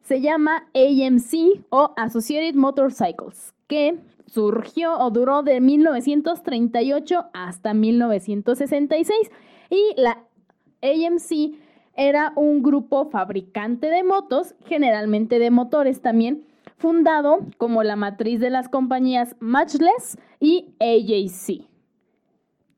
[0.02, 9.30] Se llama AMC o Associated Motorcycles, que surgió o duró de 1938 hasta 1966
[9.68, 10.24] y la
[10.82, 11.58] AMC
[11.94, 16.46] era un grupo fabricante de motos, generalmente de motores también,
[16.80, 21.68] fundado como la matriz de las compañías Matchless y AJC.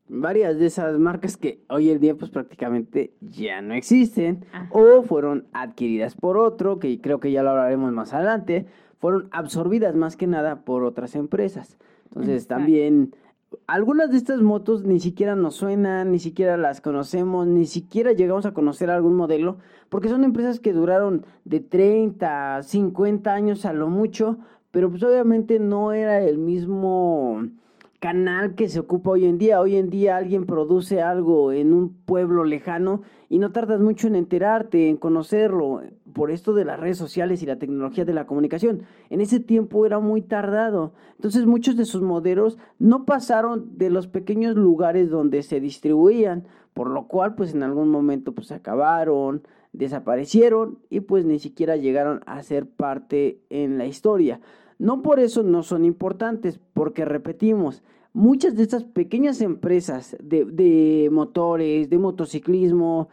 [0.09, 4.69] Varias de esas marcas que hoy en día pues prácticamente ya no existen Ajá.
[4.73, 8.67] o fueron adquiridas por otro, que creo que ya lo hablaremos más adelante,
[8.99, 11.79] fueron absorbidas más que nada por otras empresas.
[12.07, 12.57] Entonces Exacto.
[12.57, 13.15] también
[13.67, 18.47] algunas de estas motos ni siquiera nos suenan, ni siquiera las conocemos, ni siquiera llegamos
[18.47, 23.89] a conocer algún modelo, porque son empresas que duraron de 30, 50 años a lo
[23.89, 24.39] mucho,
[24.71, 27.43] pero pues obviamente no era el mismo
[28.03, 29.61] canal que se ocupa hoy en día.
[29.61, 34.17] Hoy en día alguien produce algo en un pueblo lejano y no tardas mucho en
[34.17, 38.83] enterarte, en conocerlo, por esto de las redes sociales y la tecnología de la comunicación.
[39.11, 40.93] En ese tiempo era muy tardado.
[41.17, 46.45] Entonces muchos de sus modelos no pasaron de los pequeños lugares donde se distribuían,
[46.75, 52.21] por lo cual pues en algún momento pues acabaron, desaparecieron y pues ni siquiera llegaron
[52.27, 54.41] a ser parte en la historia.
[54.79, 61.09] No por eso no son importantes, porque repetimos, muchas de estas pequeñas empresas de, de
[61.11, 63.09] motores, de motociclismo,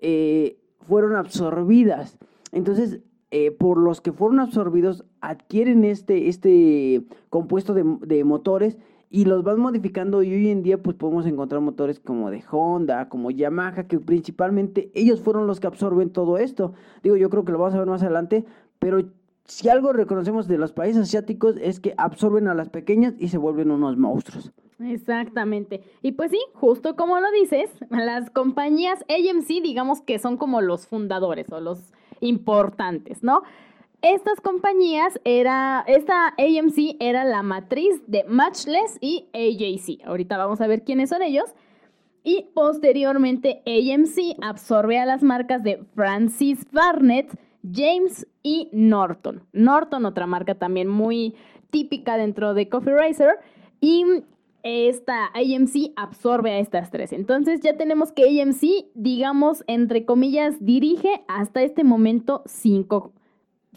[0.00, 0.59] eh,
[0.90, 2.18] fueron absorbidas.
[2.50, 2.98] Entonces,
[3.30, 8.76] eh, por los que fueron absorbidos, adquieren este, este compuesto de, de motores
[9.08, 13.08] y los van modificando y hoy en día pues podemos encontrar motores como de Honda,
[13.08, 16.72] como Yamaha, que principalmente ellos fueron los que absorben todo esto.
[17.04, 18.44] Digo, yo creo que lo vamos a ver más adelante,
[18.80, 19.04] pero
[19.44, 23.38] si algo reconocemos de los países asiáticos es que absorben a las pequeñas y se
[23.38, 24.52] vuelven unos monstruos.
[24.78, 25.82] Exactamente.
[26.02, 30.86] Y pues sí, justo como lo dices, las compañías AMC, digamos que son como los
[30.86, 33.42] fundadores o los importantes, ¿no?
[34.02, 40.06] Estas compañías era, esta AMC era la matriz de Matchless y AJC.
[40.06, 41.54] Ahorita vamos a ver quiénes son ellos.
[42.22, 47.30] Y posteriormente AMC absorbe a las marcas de Francis Barnett,
[47.62, 49.42] James y Norton.
[49.52, 51.34] Norton, otra marca también muy
[51.70, 53.38] típica dentro de Coffee Racer.
[53.80, 54.04] Y
[54.62, 57.12] esta AMC absorbe a estas tres.
[57.12, 63.12] Entonces ya tenemos que AMC, digamos, entre comillas, dirige hasta este momento cinco,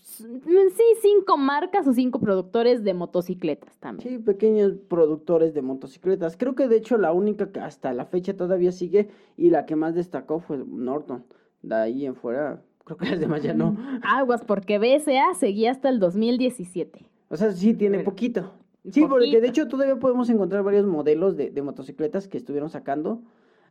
[0.01, 4.09] sí, cinco marcas o cinco productores de motocicletas también.
[4.09, 6.37] Sí, pequeños productores de motocicletas.
[6.37, 9.75] Creo que de hecho la única que hasta la fecha todavía sigue y la que
[9.75, 11.25] más destacó fue Norton.
[11.61, 13.77] De ahí en fuera, creo que las demás ya no.
[14.03, 17.05] Aguas, porque BSA seguía hasta el 2017.
[17.29, 18.53] O sea, sí tiene Pero- poquito.
[18.91, 23.21] Sí, porque de hecho todavía podemos encontrar varios modelos de, de motocicletas que estuvieron sacando.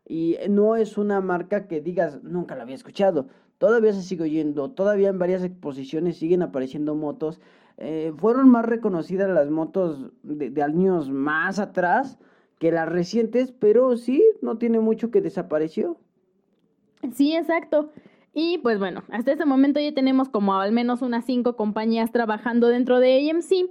[0.09, 3.29] Y no es una marca que digas, nunca la había escuchado.
[3.59, 7.40] Todavía se sigue oyendo, todavía en varias exposiciones siguen apareciendo motos.
[7.77, 12.18] Eh, fueron más reconocidas las motos de, de años más atrás
[12.59, 15.98] que las recientes, pero sí, no tiene mucho que desapareció.
[17.14, 17.90] Sí, exacto.
[18.35, 22.68] Y pues bueno, hasta este momento ya tenemos como al menos unas cinco compañías trabajando
[22.68, 23.71] dentro de AMC,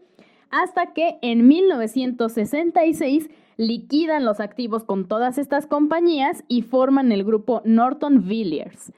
[0.52, 7.62] hasta que en 1966 liquidan los activos con todas estas compañías y forman el grupo
[7.66, 8.92] Norton Villiers.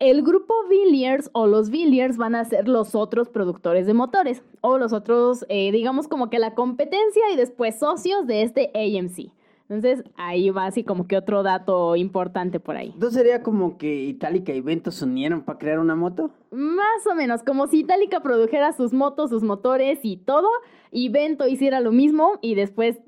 [0.00, 4.76] el grupo Villiers o los Villiers van a ser los otros productores de motores o
[4.76, 9.30] los otros, eh, digamos como que la competencia y después socios de este AMC.
[9.68, 12.90] Entonces ahí va así como que otro dato importante por ahí.
[12.92, 16.30] Entonces sería como que Itálica y Vento se unieron para crear una moto.
[16.50, 20.48] Más o menos, como si Itálica produjera sus motos, sus motores y todo,
[20.90, 22.98] y Vento hiciera lo mismo y después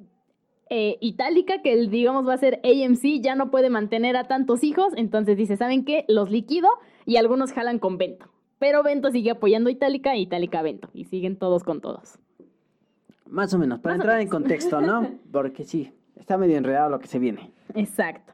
[0.71, 4.93] eh, Itálica, que digamos va a ser AMC, ya no puede mantener a tantos hijos,
[4.97, 6.05] entonces dice, ¿saben qué?
[6.09, 6.69] Los liquido
[7.05, 8.27] y algunos jalan con Vento.
[8.59, 10.89] Pero Vento sigue apoyando a Itálica e Itálica Vento.
[10.95, 12.19] Y siguen todos con todos.
[13.29, 15.07] Más o menos, para entrar en contexto, ¿no?
[15.31, 17.51] Porque sí, está medio enredado lo que se viene.
[17.75, 18.33] Exacto.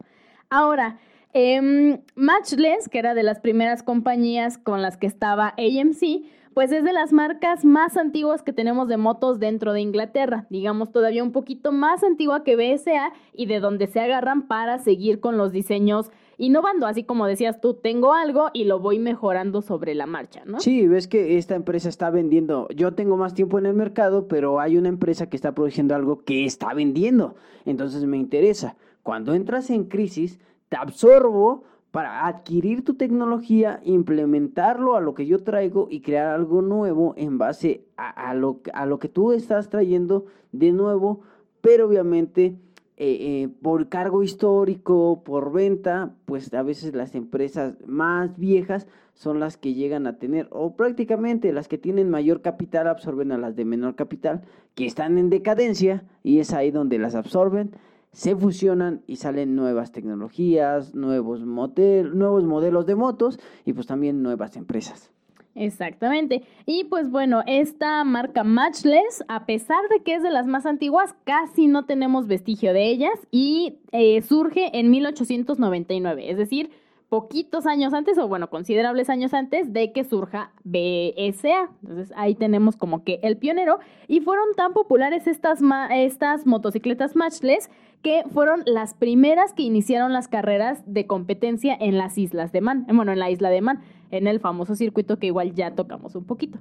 [0.50, 0.98] Ahora,
[1.32, 6.84] em, Matchless, que era de las primeras compañías con las que estaba AMC, pues es
[6.84, 11.32] de las marcas más antiguas que tenemos de motos dentro de Inglaterra, digamos todavía un
[11.32, 16.10] poquito más antigua que BSA y de donde se agarran para seguir con los diseños
[16.42, 20.58] innovando, así como decías tú, tengo algo y lo voy mejorando sobre la marcha, ¿no?
[20.58, 24.58] Sí, ves que esta empresa está vendiendo, yo tengo más tiempo en el mercado, pero
[24.58, 28.74] hay una empresa que está produciendo algo que está vendiendo, entonces me interesa.
[29.04, 35.44] Cuando entras en crisis, te absorbo para adquirir tu tecnología, implementarlo a lo que yo
[35.44, 40.26] traigo y crear algo nuevo en base a, lo, a lo que tú estás trayendo
[40.50, 41.20] de nuevo,
[41.60, 42.56] pero obviamente
[42.96, 49.40] eh, eh, por cargo histórico, por venta, pues a veces las empresas más viejas son
[49.40, 53.56] las que llegan a tener, o prácticamente las que tienen mayor capital absorben a las
[53.56, 54.42] de menor capital,
[54.74, 57.72] que están en decadencia y es ahí donde las absorben
[58.12, 64.56] se fusionan y salen nuevas tecnologías, nuevos, nuevos modelos de motos y pues también nuevas
[64.56, 65.10] empresas.
[65.54, 66.42] Exactamente.
[66.64, 71.14] Y pues bueno, esta marca Matchless, a pesar de que es de las más antiguas,
[71.24, 76.70] casi no tenemos vestigio de ellas y eh, surge en 1899, es decir,
[77.12, 81.68] poquitos años antes, o bueno, considerables años antes de que surja BSA.
[81.82, 83.80] Entonces ahí tenemos como que el pionero.
[84.08, 85.60] Y fueron tan populares estas,
[85.90, 87.68] estas motocicletas matchless
[88.02, 92.86] que fueron las primeras que iniciaron las carreras de competencia en las islas de Man.
[92.90, 96.24] Bueno, en la isla de Man, en el famoso circuito que igual ya tocamos un
[96.24, 96.60] poquito.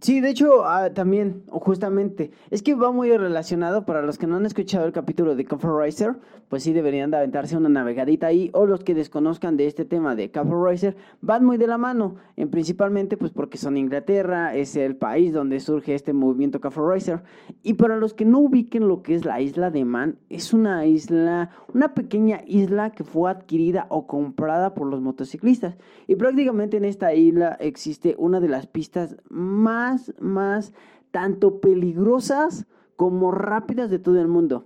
[0.00, 4.36] Sí, de hecho, ah, también, justamente, es que va muy relacionado para los que no
[4.36, 6.16] han escuchado el capítulo de Cover Racer,
[6.48, 10.16] pues sí deberían de aventarse una navegadita ahí, o los que desconozcan de este tema
[10.16, 14.74] de Cover Racer, van muy de la mano, en principalmente pues porque son Inglaterra, es
[14.74, 17.22] el país donde surge este movimiento Cover Racer,
[17.62, 20.86] y para los que no ubiquen lo que es la isla de Man, es una
[20.86, 25.76] isla, una pequeña isla que fue adquirida o comprada por los motociclistas,
[26.06, 29.84] y prácticamente en esta isla existe una de las pistas más
[30.20, 30.72] más,
[31.10, 34.64] tanto peligrosas como rápidas de todo el mundo.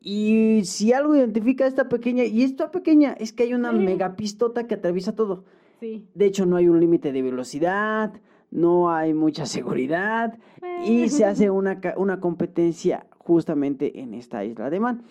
[0.00, 4.74] Y si algo identifica esta pequeña, y esta pequeña es que hay una megapistota que
[4.74, 5.44] atraviesa todo.
[5.80, 8.12] De hecho, no hay un límite de velocidad,
[8.50, 10.38] no hay mucha seguridad
[10.84, 15.02] y se hace una, una, competencia justamente en esta isla de Man.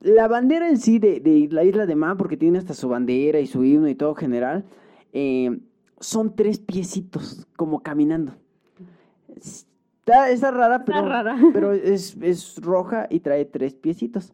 [0.00, 3.46] La bandera en sí de, la isla de Man, porque tiene hasta su bandera y
[3.46, 4.64] su himno y todo general,
[5.12, 5.60] eh,
[6.00, 8.34] son tres piecitos como caminando.
[9.36, 11.02] Está, rara, pero,
[11.52, 14.32] pero es, es, roja y trae tres piecitos.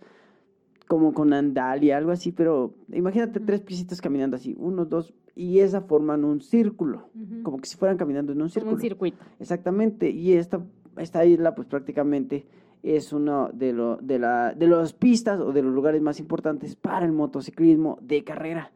[0.87, 5.61] Como con andal y algo así, pero imagínate tres piecitos caminando así, uno, dos, y
[5.61, 7.11] esa forman un círculo,
[7.43, 8.75] como que si fueran caminando en un círculo.
[8.75, 9.19] un circuito.
[9.39, 10.65] Exactamente, y esta,
[10.97, 12.47] esta isla pues prácticamente
[12.83, 16.75] es uno de, lo, de, la, de las pistas o de los lugares más importantes
[16.75, 18.73] para el motociclismo de carrera.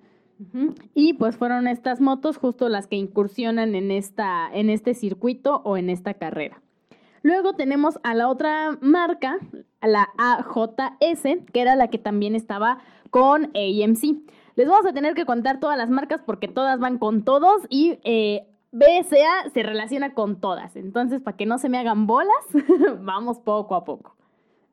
[0.95, 5.77] Y pues fueron estas motos justo las que incursionan en, esta, en este circuito o
[5.77, 6.63] en esta carrera.
[7.23, 9.39] Luego tenemos a la otra marca,
[9.81, 12.79] la AJS, que era la que también estaba
[13.11, 14.17] con AMC.
[14.57, 17.99] Les vamos a tener que contar todas las marcas porque todas van con todos y
[18.05, 20.77] eh, BSA se relaciona con todas.
[20.77, 22.45] Entonces, para que no se me hagan bolas,
[23.01, 24.17] vamos poco a poco.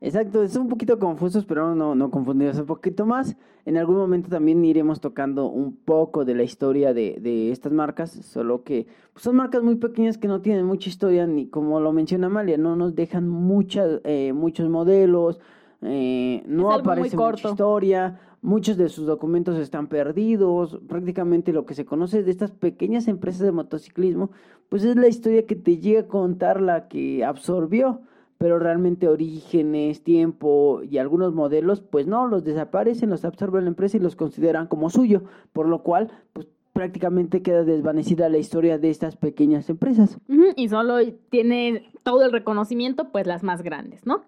[0.02, 3.36] Exacto, es un poquito confuso, pero no, no confundirse un poquito más.
[3.66, 8.10] En algún momento también iremos tocando un poco de la historia de, de estas marcas,
[8.10, 11.92] solo que pues, son marcas muy pequeñas que no tienen mucha historia, ni como lo
[11.92, 15.38] menciona Amalia, no nos dejan muchas, eh, muchos modelos,
[15.82, 21.84] eh, no aparece mucha historia, muchos de sus documentos están perdidos, prácticamente lo que se
[21.84, 24.30] conoce de estas pequeñas empresas de motociclismo,
[24.70, 28.00] pues es la historia que te llega a contar la que absorbió
[28.40, 33.98] pero realmente orígenes, tiempo y algunos modelos, pues no, los desaparecen, los absorbe la empresa
[33.98, 38.88] y los consideran como suyo, por lo cual, pues prácticamente queda desvanecida la historia de
[38.88, 40.16] estas pequeñas empresas.
[40.56, 40.96] y solo
[41.28, 44.24] tiene todo el reconocimiento, pues las más grandes, ¿no?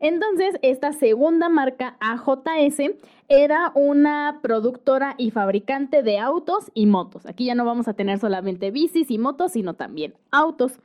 [0.00, 2.94] Entonces, esta segunda marca, AJS,
[3.28, 7.26] era una productora y fabricante de autos y motos.
[7.26, 10.80] Aquí ya no vamos a tener solamente bicis y motos, sino también autos.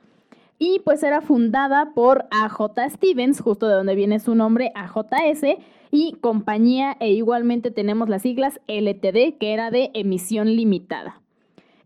[0.62, 5.56] Y pues era fundada por AJ Stevens, justo de donde viene su nombre, AJS,
[5.90, 11.22] y compañía, e igualmente tenemos las siglas LTD, que era de emisión limitada.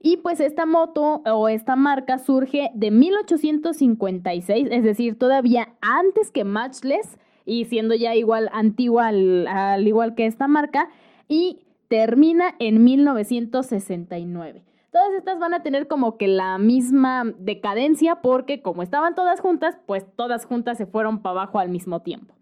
[0.03, 6.43] Y pues esta moto o esta marca surge de 1856, es decir, todavía antes que
[6.43, 7.17] Matchless
[7.47, 10.89] y siendo ya igual antigua al, igual que esta marca
[11.29, 14.65] y termina en 1969.
[14.95, 19.77] Todas estas van a tener como que la misma decadencia porque como estaban todas juntas,
[19.87, 22.33] pues todas juntas se fueron para abajo al mismo tiempo.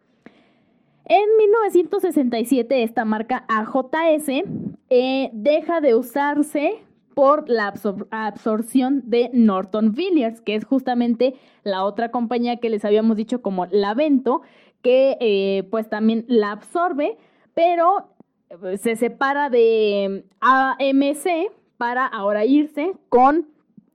[1.07, 4.45] En 1967 esta marca AJS
[4.91, 6.75] eh, deja de usarse
[7.15, 7.73] por la
[8.11, 13.65] absorción de Norton Villiers, que es justamente la otra compañía que les habíamos dicho como
[13.71, 14.43] Lavento,
[14.83, 17.17] que eh, pues también la absorbe,
[17.55, 18.09] pero
[18.51, 23.49] eh, se separa de AMC para ahora irse con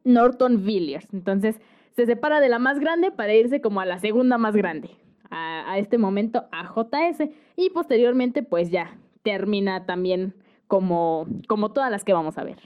[0.04, 1.08] Norton Villiers.
[1.14, 1.56] Entonces
[1.96, 4.90] se separa de la más grande para irse como a la segunda más grande,
[5.30, 10.34] a, este momento a JS y posteriormente pues ya termina también
[10.68, 12.58] como, como todas las que vamos a ver.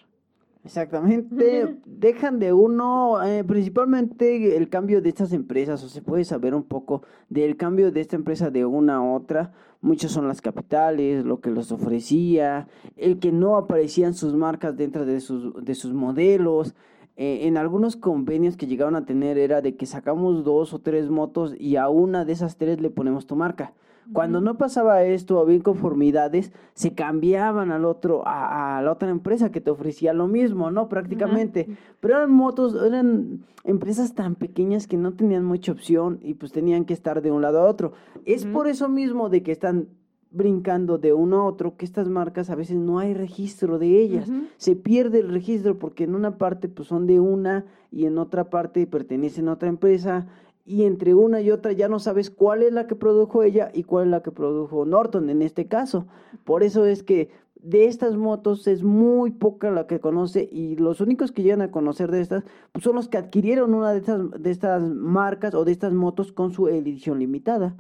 [0.64, 6.54] Exactamente, dejan de uno, eh, principalmente el cambio de estas empresas, o se puede saber
[6.54, 9.54] un poco del cambio de esta empresa de una a otra.
[9.82, 15.04] Muchas son las capitales, lo que los ofrecía, el que no aparecían sus marcas dentro
[15.04, 16.76] de sus, de sus modelos.
[17.18, 21.10] Eh, en algunos convenios que llegaron a tener era de que sacamos dos o tres
[21.10, 23.74] motos y a una de esas tres le ponemos tu marca.
[24.14, 29.62] Cuando no pasaba esto, había inconformidades, se cambiaban al otro, a, la otra empresa que
[29.62, 30.90] te ofrecía lo mismo, ¿no?
[30.90, 31.68] Prácticamente.
[32.00, 36.86] Pero eran motos, eran empresas tan pequeñas que no tenían mucha opción y pues tenían
[36.86, 37.94] que estar de un lado a otro.
[38.26, 39.88] Es por eso mismo de que están
[40.32, 44.30] brincando de uno a otro que estas marcas a veces no hay registro de ellas.
[44.58, 48.50] Se pierde el registro porque en una parte pues son de una y en otra
[48.50, 50.28] parte pertenecen a otra empresa
[50.66, 53.84] y entre una y otra ya no sabes cuál es la que produjo ella y
[53.84, 56.08] cuál es la que produjo Norton en este caso.
[56.44, 61.00] Por eso es que de estas motos es muy poca la que conoce y los
[61.00, 64.32] únicos que llegan a conocer de estas pues son los que adquirieron una de estas,
[64.32, 67.76] de estas marcas o de estas motos con su edición limitada.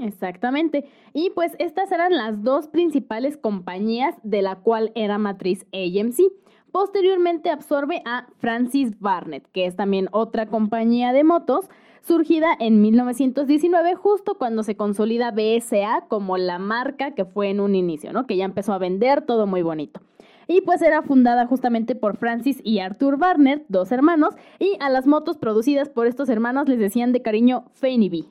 [0.00, 0.86] Exactamente.
[1.12, 6.32] Y pues estas eran las dos principales compañías de la cual era matriz AMC.
[6.72, 11.68] Posteriormente absorbe a Francis Barnett, que es también otra compañía de motos,
[12.04, 17.74] surgida en 1919, justo cuando se consolida BSA como la marca que fue en un
[17.74, 18.26] inicio, ¿no?
[18.26, 20.00] Que ya empezó a vender todo muy bonito.
[20.46, 25.06] Y pues era fundada justamente por Francis y Arthur Barnett, dos hermanos, y a las
[25.06, 28.24] motos producidas por estos hermanos les decían de cariño Fanny B.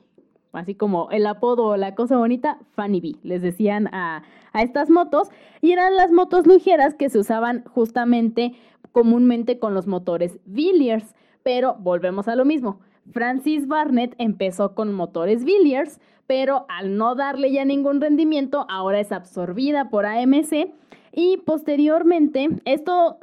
[0.52, 3.16] Así como el apodo o la cosa bonita, Fanny B.
[3.24, 4.22] Les decían a,
[4.52, 5.28] a estas motos.
[5.60, 8.52] Y eran las motos ligeras que se usaban justamente
[8.92, 11.16] comúnmente con los motores Villiers.
[11.42, 12.78] Pero volvemos a lo mismo.
[13.12, 19.12] Francis Barnett empezó con motores Villiers, pero al no darle ya ningún rendimiento, ahora es
[19.12, 20.72] absorbida por AMC
[21.16, 23.18] y posteriormente, esto,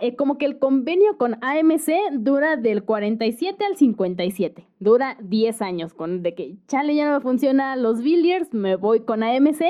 [0.00, 5.92] eh, como que el convenio con AMC dura del 47 al 57, dura 10 años,
[5.92, 9.64] con de que chale ya no funciona los Villiers, me voy con AMC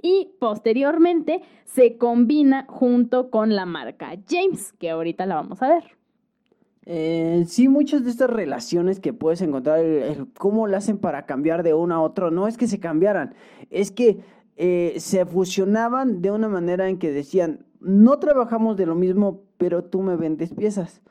[0.00, 5.97] y posteriormente se combina junto con la marca James, que ahorita la vamos a ver.
[6.90, 9.84] Eh, sí, muchas de estas relaciones que puedes encontrar,
[10.38, 13.34] cómo lo hacen para cambiar de uno a otro, no es que se cambiaran,
[13.68, 14.20] es que
[14.56, 19.84] eh, se fusionaban de una manera en que decían, no trabajamos de lo mismo, pero
[19.84, 21.02] tú me vendes piezas.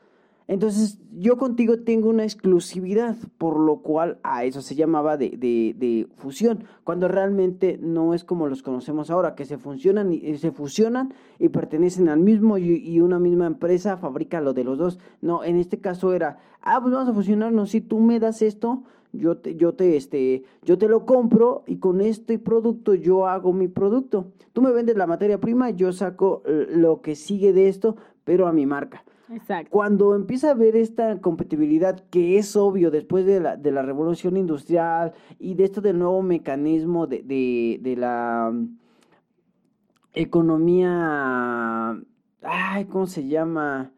[0.48, 6.06] Entonces, yo contigo tengo una exclusividad, por lo cual a eso se llamaba de, de,
[6.16, 11.12] fusión, cuando realmente no es como los conocemos ahora, que se funcionan y se fusionan
[11.38, 14.98] y pertenecen al mismo y, una misma empresa fabrica lo de los dos.
[15.20, 18.84] No, en este caso era, ah, pues vamos a fusionarnos, si tú me das esto,
[19.12, 23.52] yo te, yo te, este, yo te lo compro y con este producto yo hago
[23.52, 24.32] mi producto.
[24.54, 28.46] Tú me vendes la materia prima, yo saco eh, lo que sigue de esto, pero
[28.46, 29.04] a mi marca.
[29.30, 29.70] Exacto.
[29.70, 34.36] Cuando empieza a ver esta compatibilidad, que es obvio después de la, de la revolución
[34.36, 38.78] industrial y de esto del nuevo mecanismo de, de, de la mm,
[40.14, 42.00] economía,
[42.42, 43.92] ay, ¿cómo se llama?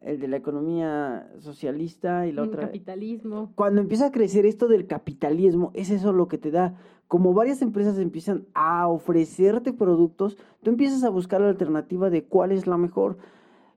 [0.00, 2.62] El de la economía socialista y la el otra.
[2.66, 3.52] Capitalismo.
[3.56, 6.76] Cuando empieza a crecer esto del capitalismo, es eso lo que te da.
[7.08, 12.52] Como varias empresas empiezan a ofrecerte productos, tú empiezas a buscar la alternativa de cuál
[12.52, 13.18] es la mejor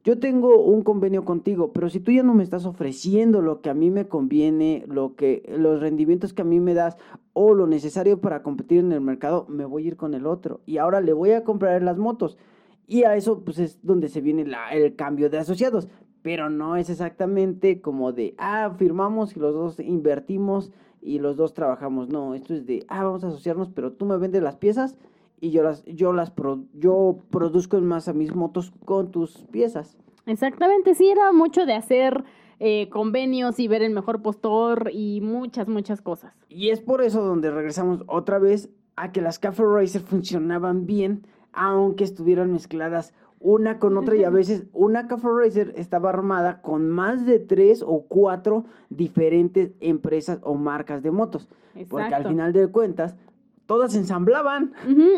[0.03, 3.69] yo tengo un convenio contigo, pero si tú ya no me estás ofreciendo lo que
[3.69, 6.97] a mí me conviene, lo que los rendimientos que a mí me das
[7.33, 10.61] o lo necesario para competir en el mercado, me voy a ir con el otro
[10.65, 12.37] y ahora le voy a comprar las motos.
[12.87, 15.87] Y a eso pues es donde se viene el cambio de asociados,
[16.23, 21.53] pero no es exactamente como de, ah, firmamos y los dos invertimos y los dos
[21.53, 22.09] trabajamos.
[22.09, 24.97] No, esto es de, ah, vamos a asociarnos, pero tú me vendes las piezas
[25.41, 26.31] y yo las, yo las
[26.73, 29.97] yo produzco en masa mis motos con tus piezas.
[30.27, 32.23] Exactamente, sí, era mucho de hacer
[32.59, 36.33] eh, convenios y ver el mejor postor y muchas, muchas cosas.
[36.47, 41.25] Y es por eso donde regresamos otra vez a que las Cafe Racer funcionaban bien,
[41.53, 46.87] aunque estuvieran mezcladas una con otra y a veces una Cafe Racer estaba armada con
[46.91, 51.49] más de tres o cuatro diferentes empresas o marcas de motos.
[51.89, 53.15] Porque al final de cuentas,
[53.71, 54.73] todas ensamblaban.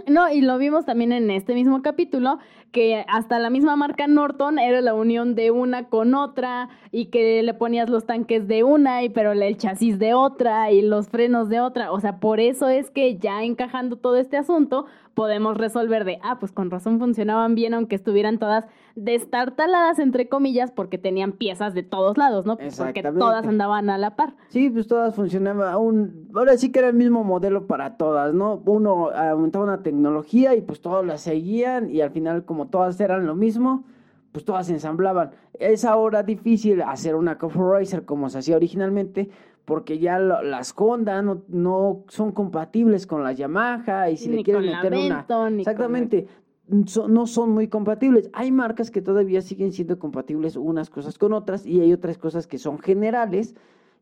[0.08, 2.38] No, y lo vimos también en este mismo capítulo,
[2.72, 7.42] que hasta la misma marca Norton era la unión de una con otra y que
[7.42, 11.50] le ponías los tanques de una y pero el chasis de otra y los frenos
[11.50, 11.92] de otra.
[11.92, 16.40] O sea, por eso es que ya encajando todo este asunto, podemos resolver de, ah,
[16.40, 21.84] pues con razón funcionaban bien aunque estuvieran todas destartaladas, entre comillas, porque tenían piezas de
[21.84, 22.58] todos lados, ¿no?
[22.58, 24.36] Porque todas andaban a la par.
[24.50, 28.62] Sí, pues todas funcionaban, un, ahora sí que era el mismo modelo para todas, ¿no?
[28.66, 33.26] Uno aumentaba una tecnología y pues todas la seguían y al final como todas eran
[33.26, 33.84] lo mismo,
[34.32, 35.32] pues todas se ensamblaban.
[35.60, 39.30] Es ahora difícil hacer una Coffee Racer como se hacía originalmente,
[39.66, 44.94] porque ya las Honda no, son compatibles con la Yamaha y si le quieren meter
[44.94, 45.26] una...
[45.60, 46.28] Exactamente,
[46.68, 48.30] no son muy compatibles.
[48.34, 52.48] Hay marcas que todavía siguen siendo compatibles unas cosas con otras y hay otras cosas
[52.48, 53.56] que son generales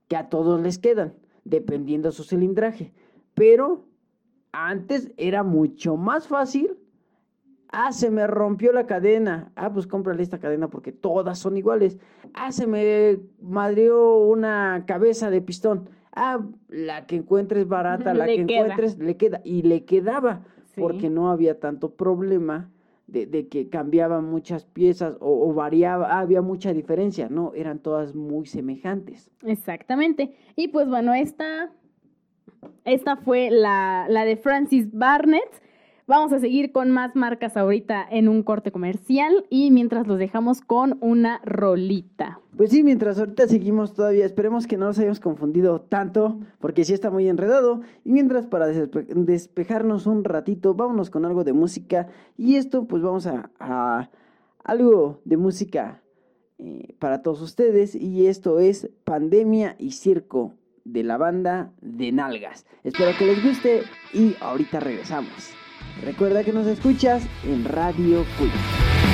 [0.07, 2.91] que a todos les quedan, dependiendo su cilindraje.
[3.35, 3.85] Pero
[4.51, 6.77] antes era mucho más fácil
[7.71, 9.51] Ah, se me rompió la cadena.
[9.55, 11.97] Ah, pues cómprale esta cadena porque todas son iguales.
[12.33, 15.89] Ah, se me madrió una cabeza de pistón.
[16.13, 19.41] Ah, la que encuentres barata, la que encuentres le queda.
[19.45, 20.41] Y le quedaba
[20.75, 22.69] porque no había tanto problema
[23.07, 29.29] de, que cambiaban muchas piezas o, variaba, había mucha diferencia, no, eran todas muy semejantes.
[29.43, 30.35] Exactamente.
[30.55, 31.71] Y pues bueno, esta,
[32.85, 35.60] esta fue la, la de Francis Barnett
[36.11, 40.59] Vamos a seguir con más marcas ahorita en un corte comercial y mientras los dejamos
[40.59, 42.41] con una rolita.
[42.57, 46.93] Pues sí, mientras ahorita seguimos todavía, esperemos que no nos hayamos confundido tanto, porque sí
[46.93, 47.79] está muy enredado.
[48.03, 52.09] Y mientras para despejarnos un ratito, vámonos con algo de música.
[52.35, 54.09] Y esto, pues vamos a,
[54.65, 56.03] algo de música
[56.57, 57.95] eh, para todos ustedes.
[57.95, 62.65] Y esto es Pandemia y Circo de la banda de Nalgas.
[62.83, 63.83] Espero que les guste
[64.13, 65.60] y ahorita regresamos.
[66.03, 69.10] Recuerda que nos escuchas en Radio Cuyo.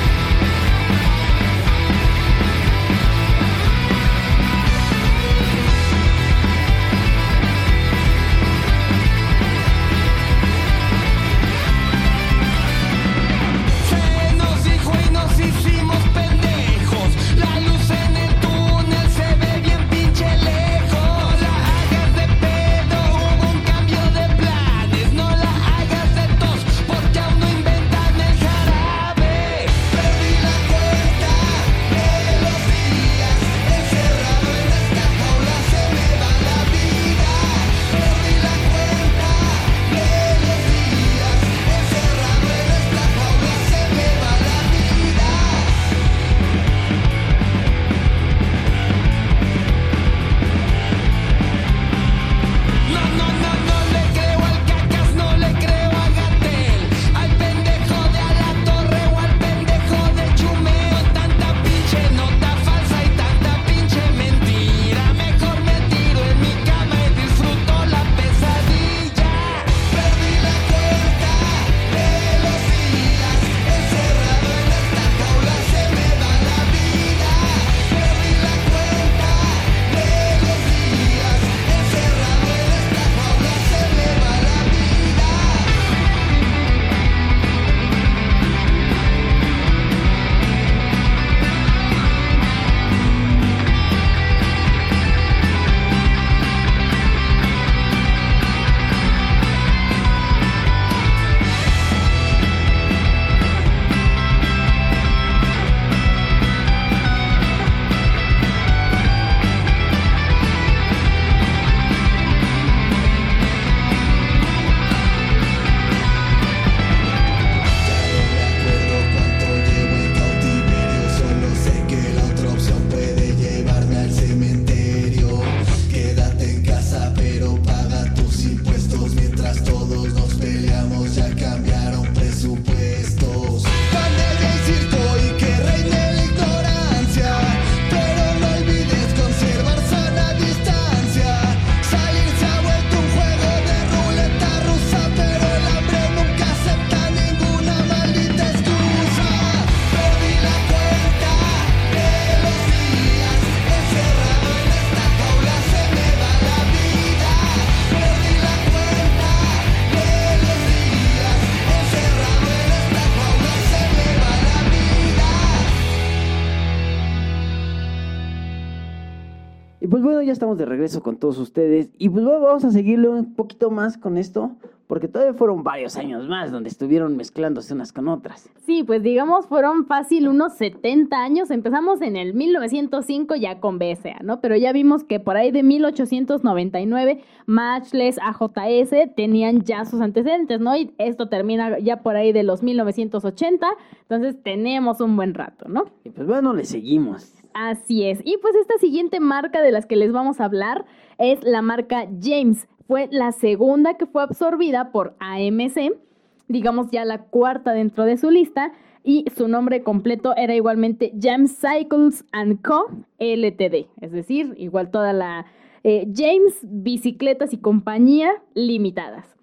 [170.38, 171.90] Estamos de regreso con todos ustedes.
[171.98, 174.52] Y pues bueno, vamos a seguirle un poquito más con esto,
[174.86, 178.48] porque todavía fueron varios años más donde estuvieron mezclándose unas con otras.
[178.64, 181.50] Sí, pues digamos, fueron fácil unos 70 años.
[181.50, 184.40] Empezamos en el 1905 ya con BSA, ¿no?
[184.40, 190.76] Pero ya vimos que por ahí de 1899, Matchless, AJS tenían ya sus antecedentes, ¿no?
[190.76, 193.66] Y esto termina ya por ahí de los 1980.
[194.02, 195.86] Entonces tenemos un buen rato, ¿no?
[196.04, 197.34] Y pues bueno, le seguimos.
[197.58, 198.20] Así es.
[198.24, 200.84] Y pues esta siguiente marca de las que les vamos a hablar
[201.18, 202.68] es la marca James.
[202.86, 205.98] Fue la segunda que fue absorbida por AMC,
[206.46, 208.70] digamos ya la cuarta dentro de su lista,
[209.02, 212.24] y su nombre completo era igualmente James Cycles
[212.62, 212.90] Co.
[213.18, 213.88] Ltd.
[214.00, 215.46] Es decir, igual toda la
[215.82, 219.34] eh, James Bicicletas y Compañía Limitadas.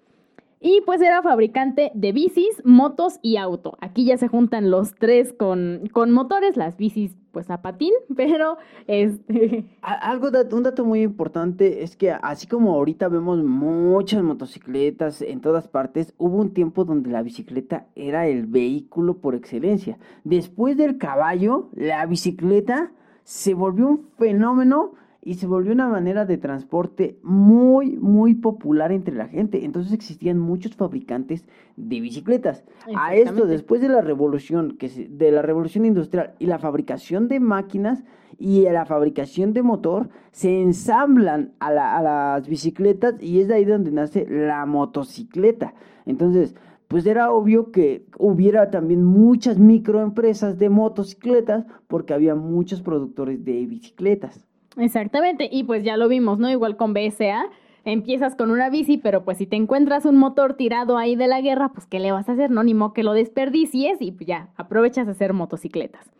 [0.58, 3.76] Y pues era fabricante de bicis, motos y auto.
[3.80, 8.56] Aquí ya se juntan los tres con, con motores, las bicis pues a patín, pero
[8.86, 9.66] este...
[9.82, 15.68] Algo, un dato muy importante es que así como ahorita vemos muchas motocicletas en todas
[15.68, 19.98] partes, hubo un tiempo donde la bicicleta era el vehículo por excelencia.
[20.24, 22.92] Después del caballo, la bicicleta
[23.24, 24.94] se volvió un fenómeno
[25.26, 29.64] y se volvió una manera de transporte muy, muy popular entre la gente.
[29.64, 32.62] Entonces existían muchos fabricantes de bicicletas.
[32.94, 37.40] A esto, después de la revolución, que de la revolución industrial y la fabricación de
[37.40, 38.04] máquinas
[38.38, 43.64] y la fabricación de motor, se ensamblan a, a las bicicletas y es de ahí
[43.64, 45.74] donde nace la motocicleta.
[46.04, 46.54] Entonces,
[46.86, 53.66] pues era obvio que hubiera también muchas microempresas de motocicletas porque había muchos productores de
[53.66, 54.45] bicicletas.
[54.76, 56.50] Exactamente, y pues ya lo vimos, ¿no?
[56.50, 57.48] Igual con BSA,
[57.84, 61.40] empiezas con una bici, pero pues si te encuentras un motor tirado ahí de la
[61.40, 62.50] guerra, pues ¿qué le vas a hacer?
[62.50, 66.10] No, ni modo que lo desperdicies y pues ya, aprovechas a hacer motocicletas.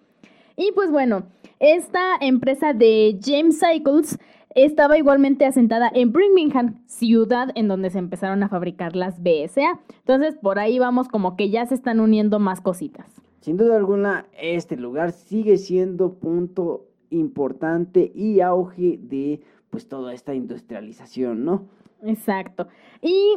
[0.57, 1.25] Y pues bueno,
[1.61, 4.19] esta empresa de James Cycles
[4.55, 9.81] estaba igualmente asentada en Birmingham, ciudad en donde se empezaron a fabricar las BSA.
[9.99, 13.07] Entonces, por ahí vamos como que ya se están uniendo más cositas.
[13.41, 19.41] Sin duda alguna, este lugar sigue siendo punto importante y auge de
[19.71, 21.67] pues toda esta industrialización, ¿no?
[22.03, 22.69] Exacto.
[23.03, 23.37] Y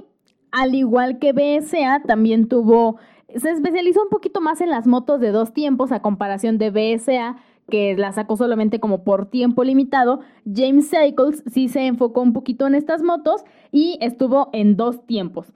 [0.51, 2.97] al igual que BSA, también tuvo,
[3.35, 7.37] se especializó un poquito más en las motos de dos tiempos a comparación de BSA,
[7.69, 10.21] que la sacó solamente como por tiempo limitado.
[10.51, 15.53] James Cycles sí se enfocó un poquito en estas motos y estuvo en dos tiempos.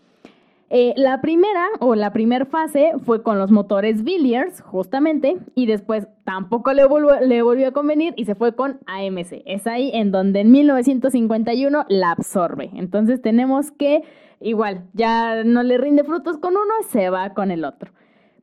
[0.75, 6.07] Eh, la primera o la primera fase fue con los motores Villiers, justamente, y después
[6.23, 6.87] tampoco le,
[7.27, 9.43] le volvió a convenir y se fue con AMC.
[9.45, 12.71] Es ahí en donde en 1951 la absorbe.
[12.73, 14.01] Entonces tenemos que,
[14.41, 17.91] igual, ya no le rinde frutos con uno, se va con el otro.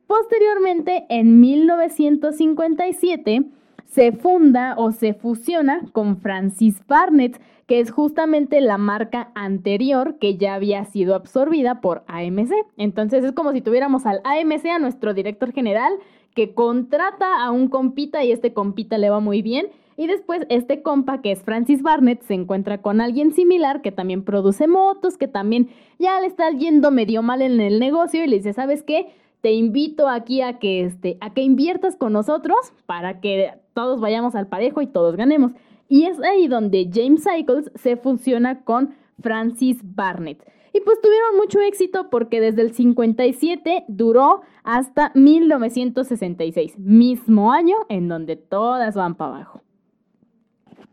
[0.07, 3.43] Posteriormente, en 1957,
[3.91, 10.37] se funda o se fusiona con Francis Barnett, que es justamente la marca anterior que
[10.37, 12.51] ya había sido absorbida por AMC.
[12.77, 15.91] Entonces es como si tuviéramos al AMC, a nuestro director general,
[16.33, 19.67] que contrata a un compita y este compita le va muy bien.
[19.97, 24.23] Y después este compa, que es Francis Barnett, se encuentra con alguien similar que también
[24.23, 25.69] produce motos, que también
[25.99, 29.07] ya le está yendo medio mal en el negocio y le dice, ¿sabes qué?
[29.41, 34.35] Te invito aquí a que, este, a que inviertas con nosotros para que todos vayamos
[34.35, 35.51] al parejo y todos ganemos.
[35.87, 40.43] Y es ahí donde James Cycles se fusiona con Francis Barnett.
[40.73, 48.07] Y pues tuvieron mucho éxito porque desde el 57 duró hasta 1966, mismo año en
[48.07, 49.61] donde todas van para abajo.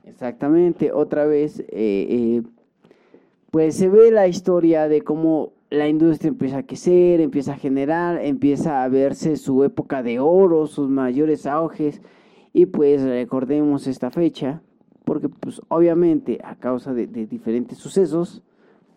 [0.05, 2.43] Exactamente, otra vez, eh, eh,
[3.53, 8.24] pues se ve la historia de cómo la industria empieza a crecer, empieza a generar,
[8.24, 12.01] empieza a verse su época de oro, sus mayores auges,
[12.59, 14.63] y pues recordemos esta fecha,
[15.05, 18.43] porque pues obviamente a causa de, diferentes sucesos,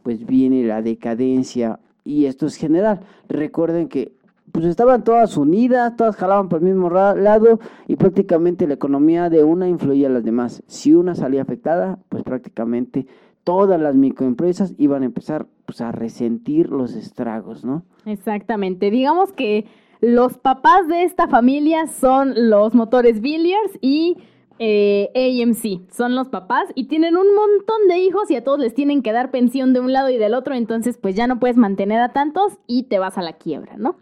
[0.01, 3.01] pues viene la decadencia y esto es general.
[3.30, 4.14] Recuerden que
[4.51, 9.43] pues estaban todas unidas, todas jalaban por el mismo lado y prácticamente la economía de
[9.43, 10.64] una influía a las demás.
[10.66, 13.05] Si una salía afectada, pues prácticamente
[13.43, 17.84] todas las microempresas iban a empezar pues, a resentir los estragos, ¿no?
[18.07, 18.89] Exactamente.
[18.89, 19.66] Digamos que
[20.02, 24.18] los papás de esta familia son los motores Villiers y
[24.58, 28.74] eh, AMC, son los papás y tienen un montón de hijos y a todos les
[28.74, 31.58] tienen que dar pensión de un lado y del otro, entonces pues ya no puedes
[31.58, 33.95] mantener a tantos y te vas a la quiebra, ¿no?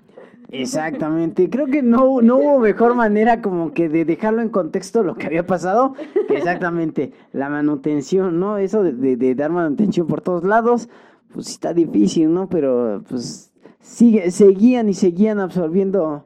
[0.52, 5.16] Exactamente, creo que no, no hubo mejor manera como que de dejarlo en contexto lo
[5.16, 5.94] que había pasado,
[6.30, 8.58] exactamente la manutención, ¿no?
[8.58, 10.90] Eso de, de, dar manutención por todos lados,
[11.32, 12.50] pues está difícil, ¿no?
[12.50, 13.49] Pero pues
[13.80, 16.26] sigue, seguían y seguían absorbiendo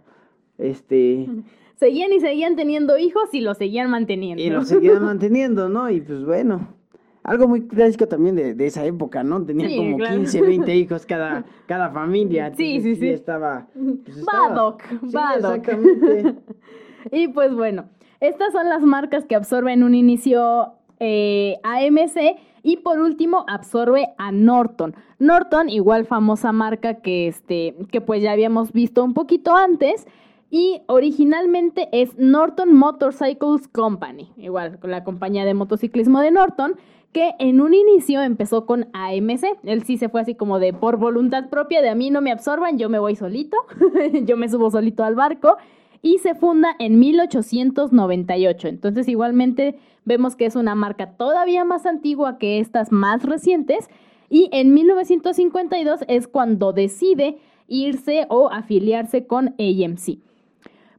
[0.57, 1.27] este
[1.75, 4.41] seguían y seguían teniendo hijos y los seguían manteniendo.
[4.41, 5.89] Y los seguían manteniendo, ¿no?
[5.89, 6.67] Y pues bueno,
[7.23, 9.43] algo muy clásico también de, esa época, ¿no?
[9.43, 12.53] Tenían como 15, 20 hijos cada, cada familia.
[12.55, 13.09] Sí, sí, sí.
[13.09, 13.67] Estaba...
[13.73, 16.35] Pues Badoc, Exactamente.
[17.11, 17.85] y pues bueno,
[18.19, 20.73] estas son las marcas que absorben un inicio
[21.03, 24.95] eh, AMC y por último absorbe a Norton.
[25.19, 30.07] Norton, igual famosa marca que, este, que pues ya habíamos visto un poquito antes.
[30.49, 36.75] Y originalmente es Norton Motorcycles Company, igual con la compañía de motociclismo de Norton,
[37.11, 39.45] que en un inicio empezó con AMC.
[39.63, 42.31] Él sí se fue así como de por voluntad propia, de a mí no me
[42.31, 43.57] absorban, yo me voy solito,
[44.25, 45.57] yo me subo solito al barco.
[46.03, 48.67] Y se funda en 1898.
[48.67, 53.89] Entonces igualmente vemos que es una marca todavía más antigua que estas más recientes.
[54.29, 60.19] Y en 1952 es cuando decide irse o afiliarse con AMC.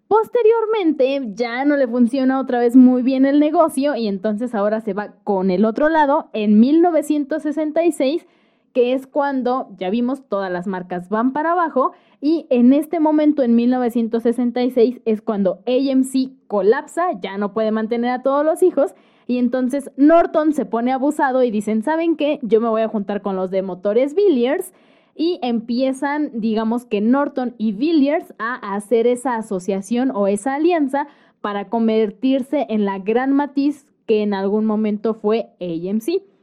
[0.08, 4.92] Posteriormente ya no le funciona otra vez muy bien el negocio y entonces ahora se
[4.92, 8.26] va con el otro lado en 1966,
[8.74, 13.42] que es cuando ya vimos todas las marcas van para abajo y en este momento
[13.44, 18.94] en 1966 es cuando AMC colapsa, ya no puede mantener a todos los hijos
[19.28, 22.40] y entonces Norton se pone abusado y dicen, ¿saben qué?
[22.42, 24.72] Yo me voy a juntar con los de motores Villiers
[25.14, 31.06] y empiezan, digamos que Norton y Villiers a hacer esa asociación o esa alianza
[31.40, 36.33] para convertirse en la gran matiz que en algún momento fue AMC.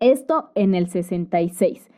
[0.00, 1.90] Esto en el 66.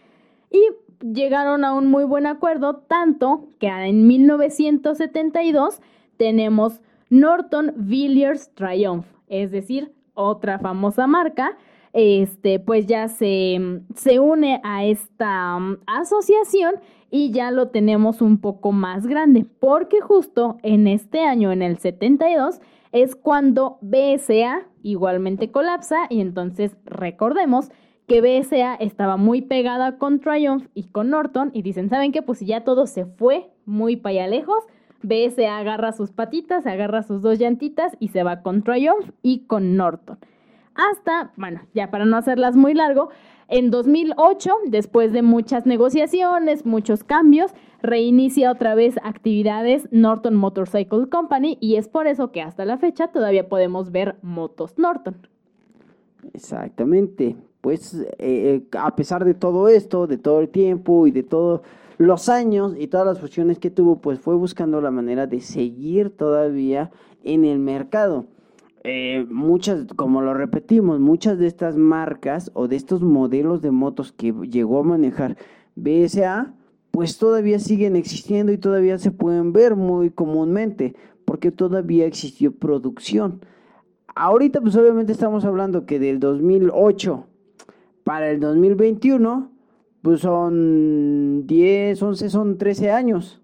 [0.50, 0.60] Y
[1.06, 5.80] llegaron a un muy buen acuerdo, tanto que en 1972
[6.16, 6.80] tenemos
[7.10, 11.56] Norton Villiers Triumph, es decir, otra famosa marca
[11.92, 13.58] este, pues ya se,
[13.94, 16.74] se une a esta um, asociación
[17.10, 21.78] y ya lo tenemos un poco más grande, porque justo en este año, en el
[21.78, 22.60] 72,
[22.92, 27.70] es cuando BSA igualmente colapsa y entonces recordemos
[28.08, 32.22] que BSA estaba muy pegada con Triumph y con Norton y dicen, ¿saben qué?
[32.22, 34.64] Pues ya todo se fue muy para lejos,
[35.02, 39.76] BSA agarra sus patitas, agarra sus dos llantitas y se va con Triumph y con
[39.76, 40.18] Norton
[40.78, 43.10] hasta, bueno, ya para no hacerlas muy largo,
[43.48, 47.52] en 2008, después de muchas negociaciones, muchos cambios,
[47.82, 53.08] reinicia otra vez actividades Norton Motorcycle Company y es por eso que hasta la fecha
[53.08, 55.26] todavía podemos ver motos Norton.
[56.32, 57.36] Exactamente.
[57.68, 61.60] Pues eh, eh, a pesar de todo esto, de todo el tiempo y de todos
[61.98, 66.08] los años y todas las funciones que tuvo, pues fue buscando la manera de seguir
[66.08, 66.90] todavía
[67.24, 68.24] en el mercado.
[68.84, 74.12] Eh, muchas, como lo repetimos, muchas de estas marcas o de estos modelos de motos
[74.12, 75.36] que llegó a manejar
[75.76, 76.54] BSA,
[76.90, 80.94] pues todavía siguen existiendo y todavía se pueden ver muy comúnmente,
[81.26, 83.42] porque todavía existió producción.
[84.14, 87.27] Ahorita pues obviamente estamos hablando que del 2008
[88.08, 89.50] para el 2021,
[90.00, 93.42] pues son 10, 11, son 13 años.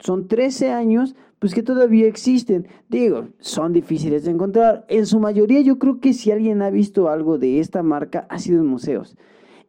[0.00, 2.66] Son 13 años pues que todavía existen.
[2.88, 4.84] Digo, son difíciles de encontrar.
[4.88, 8.40] En su mayoría yo creo que si alguien ha visto algo de esta marca ha
[8.40, 9.16] sido en museos.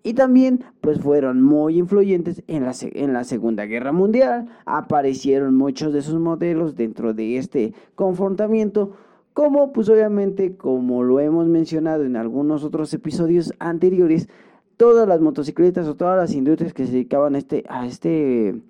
[0.02, 4.48] Y también pues fueron muy influyentes en la, en la Segunda Guerra Mundial.
[4.66, 8.94] Aparecieron muchos de sus modelos dentro de este confrontamiento.
[9.40, 14.28] Como pues obviamente como lo hemos mencionado en algunos otros episodios anteriores,
[14.76, 18.62] todas las motocicletas o todas las industrias que se dedicaban a este, a este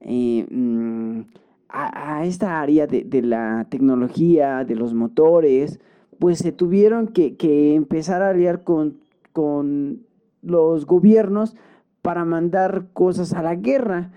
[0.00, 1.20] eh, mm,
[1.68, 5.78] a, esta área de, la tecnología, de los motores,
[6.18, 7.36] pues se tuvieron que,
[7.76, 8.96] empezar a aliar con,
[9.32, 10.00] con,
[10.42, 11.54] los gobiernos
[12.02, 14.10] para mandar cosas a la guerra.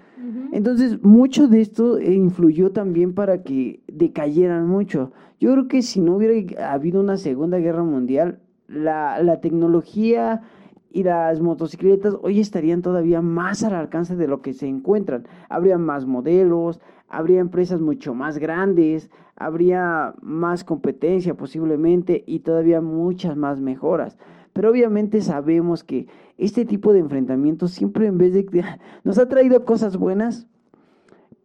[0.53, 5.11] Entonces, mucho de esto influyó también para que decayeran mucho.
[5.43, 8.39] Yo creo que si no hubiera habido una Segunda Guerra Mundial,
[8.69, 10.41] la, la tecnología
[10.89, 15.27] y las motocicletas hoy estarían todavía más al alcance de lo que se encuentran.
[15.49, 16.79] Habría más modelos,
[17.09, 24.17] habría empresas mucho más grandes, habría más competencia posiblemente y todavía muchas más mejoras.
[24.53, 28.45] Pero obviamente sabemos que este tipo de enfrentamientos siempre en vez de
[29.03, 30.47] nos ha traído cosas buenas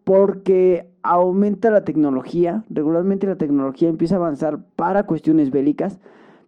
[0.09, 5.99] porque aumenta la tecnología, regularmente la tecnología empieza a avanzar para cuestiones bélicas,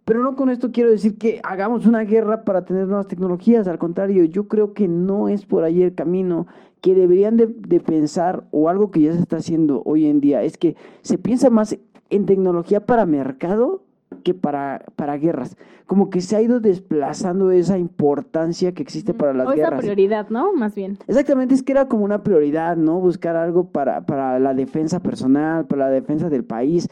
[0.07, 3.77] pero no con esto quiero decir que hagamos una guerra para tener nuevas tecnologías, al
[3.77, 6.47] contrario, yo creo que no es por ahí el camino
[6.81, 7.49] que deberían de,
[7.81, 11.51] pensar, o algo que ya se está haciendo hoy en día, es que se piensa
[11.51, 11.77] más
[12.09, 13.83] en tecnología para mercado
[14.23, 15.57] que para, para guerras.
[15.87, 19.81] Como que se ha ido desplazando esa importancia que existe para las o esa guerras.
[19.81, 20.53] prioridad, ¿no?
[20.53, 20.99] Más bien.
[21.07, 23.01] Exactamente, es que era como una prioridad, ¿no?
[23.01, 26.89] Buscar algo para, para la defensa personal, para la defensa del país.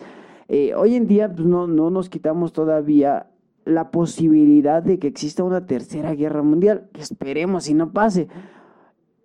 [0.48, 3.26] Eh, hoy en día pues, no, no nos quitamos todavía
[3.64, 8.28] la posibilidad de que exista una tercera guerra mundial, esperemos y no pase.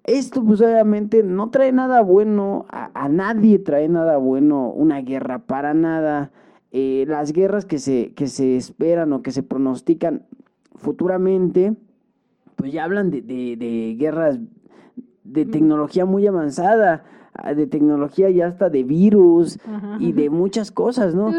[0.04, 5.40] Esto pues obviamente no trae nada bueno, a, a nadie trae nada bueno una guerra,
[5.40, 6.32] para nada.
[6.76, 10.26] Eh, las guerras que se, que se esperan o que se pronostican
[10.76, 11.76] futuramente,
[12.56, 14.40] pues ya hablan de, de, de guerras
[15.24, 17.06] de tecnología muy avanzada,
[17.36, 19.98] ah, de tecnología ya hasta de virus Ajá.
[20.00, 21.32] y de muchas cosas, ¿no?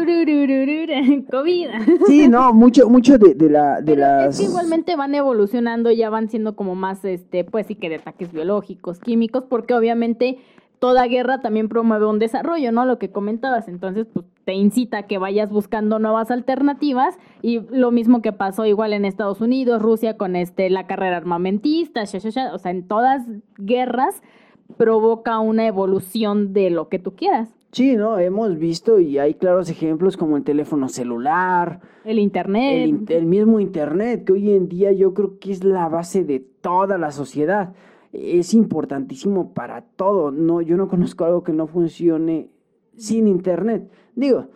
[1.29, 1.67] COVID.
[2.07, 4.35] Sí, no, mucho, mucho de, de la, de Pero las...
[4.35, 7.95] es que igualmente van evolucionando, ya van siendo como más, este, pues sí que de
[7.95, 10.37] ataques biológicos, químicos, porque obviamente
[10.79, 12.85] toda guerra también promueve un desarrollo, ¿no?
[12.85, 17.91] Lo que comentabas, entonces pues te incita a que vayas buscando nuevas alternativas y lo
[17.91, 22.29] mismo que pasó igual en Estados Unidos, Rusia con este la carrera armamentista, sha, sha,
[22.29, 23.23] sha, o sea, en todas
[23.57, 24.21] guerras
[24.77, 27.49] provoca una evolución de lo que tú quieras.
[27.71, 32.83] Sí, no, hemos visto y hay claros ejemplos como el teléfono celular, El internet.
[32.83, 36.23] el, in- el mismo internet, que hoy en día yo creo que es la base
[36.23, 37.73] de toda la sociedad.
[38.15, 40.31] Es importantísimo para todo.
[40.31, 42.49] No, yo no conozco algo que no funcione
[42.95, 43.89] sin internet.
[44.15, 44.47] Digo,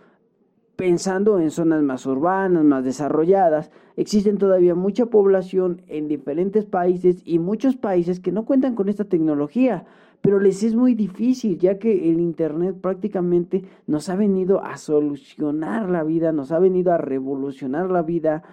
[0.80, 7.38] pensando en zonas más urbanas, más desarrolladas, existen todavía mucha población en diferentes países y
[7.38, 9.86] muchos países que no cuentan con esta tecnología,
[10.22, 15.89] pero les es muy difícil, ya que el Internet prácticamente nos ha venido a solucionar
[15.89, 18.43] la vida, nos ha venido a revolucionar la vida.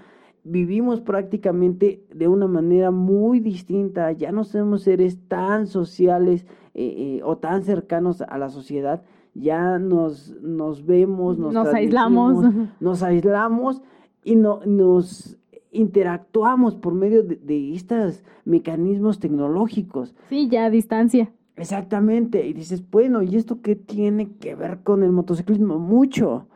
[0.49, 7.21] Vivimos prácticamente de una manera muy distinta, ya no somos seres tan sociales eh, eh,
[7.25, 9.03] o tan cercanos a la sociedad,
[9.35, 12.45] ya nos, nos vemos, nos, Nos aislamos.
[12.81, 13.83] nos aislamos
[14.23, 15.37] y no, nos
[15.73, 20.15] interactuamos por medio de, de estos mecanismos tecnológicos.
[20.29, 21.33] Sí, ya a distancia.
[21.57, 25.79] Exactamente, y dices, bueno, ¿y esto qué tiene que ver con el motociclismo?
[25.79, 26.47] Mucho,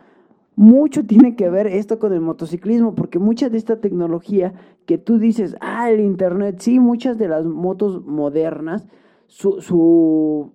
[0.61, 4.53] mucho tiene que ver esto con el motociclismo, porque mucha de esta tecnología
[4.85, 8.87] que tú dices, ah, el Internet, sí, muchas de las motos modernas,
[9.27, 10.53] su, su,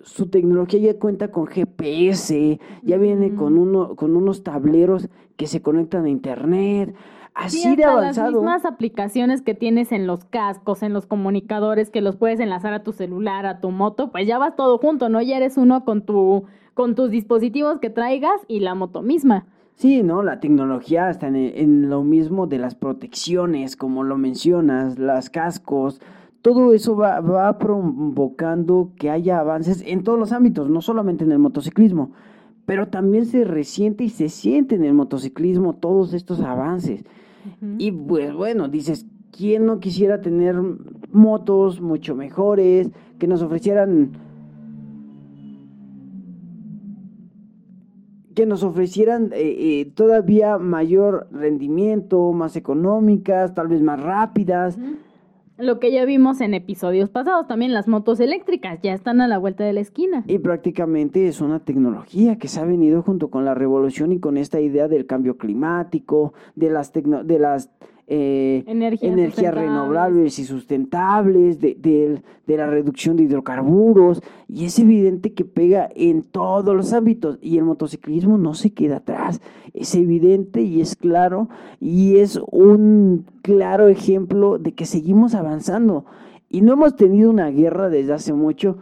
[0.00, 5.62] su tecnología ya cuenta con GPS, ya viene con, uno, con unos tableros que se
[5.62, 6.92] conectan a Internet,
[7.34, 8.30] así Sí, de avanzado.
[8.30, 12.72] Las mismas aplicaciones que tienes en los cascos, en los comunicadores, que los puedes enlazar
[12.72, 15.20] a tu celular, a tu moto, pues ya vas todo junto, ¿no?
[15.20, 19.46] Ya eres uno con tu, con tus dispositivos que traigas y la moto misma.
[19.74, 20.22] Sí, ¿no?
[20.22, 26.00] La tecnología está en, en lo mismo de las protecciones, como lo mencionas, las cascos,
[26.44, 31.32] todo eso va, va provocando que haya avances en todos los ámbitos, no solamente en
[31.32, 32.10] el motociclismo,
[32.66, 37.02] pero también se resiente y se siente en el motociclismo todos estos avances.
[37.78, 40.56] Y pues bueno, dices, ¿quién no quisiera tener
[41.10, 44.12] motos mucho mejores, que nos ofrecieran
[48.34, 54.76] que nos ofrecieran eh, eh, todavía mayor rendimiento, más económicas, tal vez más rápidas.
[55.56, 59.38] Lo que ya vimos en episodios pasados, también las motos eléctricas ya están a la
[59.38, 60.24] vuelta de la esquina.
[60.26, 64.36] Y prácticamente es una tecnología que se ha venido junto con la revolución y con
[64.36, 67.70] esta idea del cambio climático, de las, de las
[68.06, 69.54] eh, Energías sustentables.
[69.70, 74.22] renovables y sustentables, de, de- de la reducción de hidrocarburos.
[74.48, 78.96] Y es evidente que pega en todos los ámbitos y el motociclismo no se queda
[78.98, 79.40] atrás.
[79.72, 81.48] Es evidente y es claro
[81.80, 86.04] y es un claro ejemplo de que seguimos avanzando.
[86.50, 88.78] Y no hemos tenido una guerra desde hace mucho.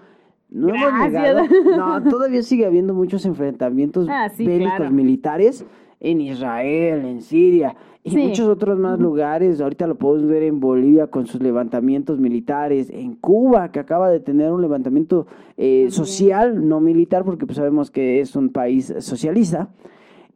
[0.50, 1.40] No hemos negado.
[1.76, 4.90] No, todavía sigue habiendo muchos enfrentamientos Ah, sí, bélicos claro.
[4.92, 5.64] militares
[6.00, 7.74] en Israel, en Siria
[8.04, 8.16] y Sí.
[8.18, 9.60] muchos otros más lugares.
[9.60, 14.20] Ahorita lo podemos ver en Bolivia con sus levantamientos militares, en Cuba que acaba de
[14.20, 15.26] tener un levantamiento
[15.56, 19.68] eh, social, no militar, porque pues sabemos que es un país socialista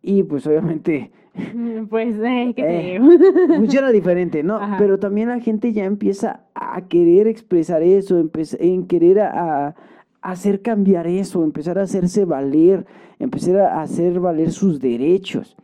[0.02, 1.10] y pues obviamente
[1.90, 3.08] Pues, eh, ¿qué te Eh, digo?
[3.56, 4.56] funciona diferente, ¿no?
[4.56, 4.76] Ajá.
[4.78, 8.18] Pero también la gente ya empieza a querer expresar eso,
[8.58, 9.74] en querer a, a
[10.22, 12.86] hacer cambiar eso, empezar a hacerse valer,
[13.18, 15.56] empezar a hacer valer sus derechos.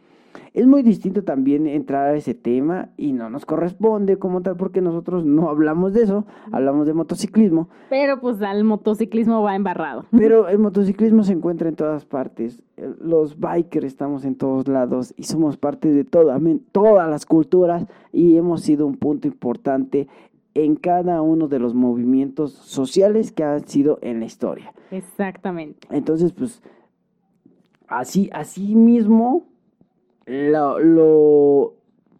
[0.54, 4.82] Es muy distinto también entrar a ese tema y no nos corresponde como tal porque
[4.82, 10.04] nosotros no hablamos de eso, hablamos de motociclismo, Pero pues al motociclismo va embarrado.
[10.10, 12.62] pero el motociclismo se encuentra en todas partes.
[12.76, 16.38] El- Los bikers estamos en todos lados y somos parte de toda,
[16.70, 20.06] todas las culturas y hemos sido un punto importante
[20.54, 24.74] en cada uno de los movimientos sociales que han sido en la historia.
[24.90, 25.88] Exactamente.
[25.90, 26.62] Entonces, pues,
[27.88, 29.46] así, así mismo,
[30.26, 31.74] lo,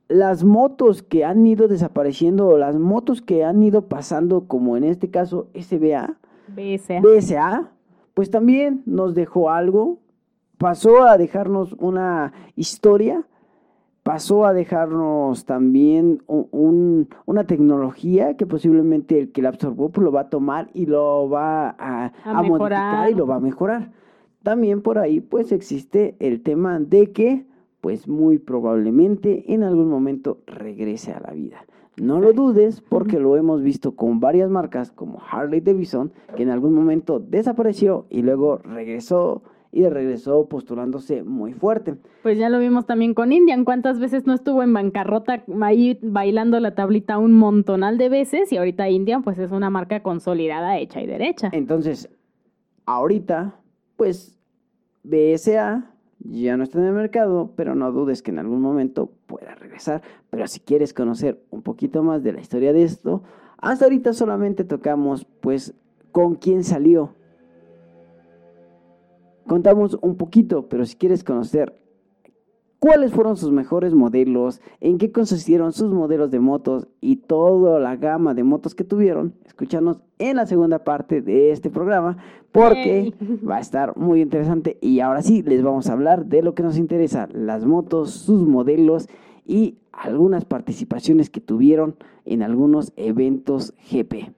[0.08, 4.84] las motos que han ido desapareciendo o las motos que han ido pasando, como en
[4.84, 6.16] este caso SBA,
[6.48, 7.00] BSA.
[7.00, 7.70] BSA,
[8.14, 9.98] pues también nos dejó algo,
[10.58, 13.26] pasó a dejarnos una historia,
[14.02, 20.22] pasó a dejarnos también una tecnología que posiblemente el que la absorbió pues lo va
[20.22, 23.92] a tomar y lo va a, modificar y lo va a mejorar.
[24.42, 27.46] También por ahí pues existe el tema de que
[27.82, 31.66] pues muy probablemente en algún momento regrese a la vida.
[31.96, 36.50] No lo dudes porque lo hemos visto con varias marcas como Harley Davidson que en
[36.50, 41.96] algún momento desapareció y luego regresó y regresó postulándose muy fuerte.
[42.22, 46.60] Pues ya lo vimos también con Indian, cuántas veces no estuvo en bancarrota ahí bailando
[46.60, 51.02] la tablita un montonal de veces y ahorita Indian pues es una marca consolidada hecha
[51.02, 51.50] y derecha.
[51.52, 52.08] Entonces,
[52.86, 53.56] ahorita
[53.96, 54.38] pues
[55.02, 55.91] BSA
[56.24, 60.02] ya no está en el mercado, pero no dudes que en algún momento pueda regresar.
[60.30, 63.22] Pero si quieres conocer un poquito más de la historia de esto,
[63.58, 65.74] hasta ahorita solamente tocamos pues
[66.12, 67.14] con quién salió
[69.46, 71.78] contamos un poquito, pero si quieres conocer
[72.78, 77.96] cuáles fueron sus mejores modelos, en qué consistieron sus modelos de motos y toda la
[77.96, 82.16] gama de motos que tuvieron, escúchanos en la segunda parte de este programa
[82.52, 83.14] porque
[83.48, 86.62] va a estar muy interesante y ahora sí les vamos a hablar de lo que
[86.62, 89.08] nos interesa, las motos, sus modelos
[89.44, 94.32] y algunas participaciones que tuvieron en algunos eventos GP.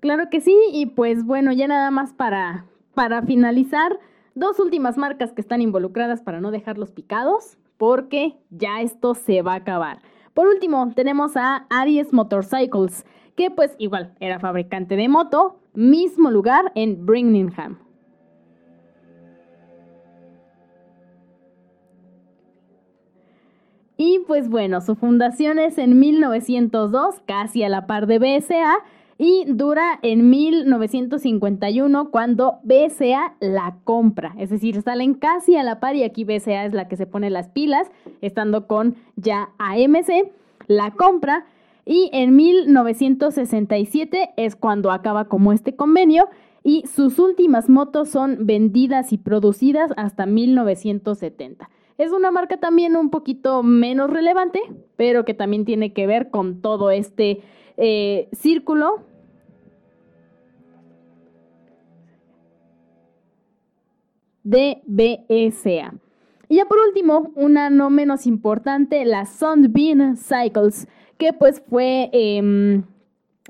[0.00, 3.98] Claro que sí, y pues bueno, ya nada más para, para finalizar,
[4.36, 9.54] dos últimas marcas que están involucradas para no dejarlos picados, porque ya esto se va
[9.54, 9.98] a acabar.
[10.38, 16.70] Por último, tenemos a Aries Motorcycles, que pues igual era fabricante de moto, mismo lugar
[16.76, 17.80] en Birmingham.
[23.96, 28.76] Y pues bueno, su fundación es en 1902, casi a la par de BSA,
[29.18, 34.34] y dura en 1951 cuando BCA la compra.
[34.38, 37.28] Es decir, salen casi a la par y aquí BCA es la que se pone
[37.28, 37.90] las pilas,
[38.20, 40.30] estando con ya AMC,
[40.68, 41.46] la compra.
[41.84, 46.28] Y en 1967 es cuando acaba como este convenio
[46.62, 51.68] y sus últimas motos son vendidas y producidas hasta 1970.
[51.96, 54.60] Es una marca también un poquito menos relevante,
[54.96, 57.40] pero que también tiene que ver con todo este
[57.76, 59.07] eh, círculo
[64.48, 65.94] de BSA.
[66.48, 70.88] Y ya por último, una no menos importante, la Sunbeam Cycles,
[71.18, 72.84] que pues fue em,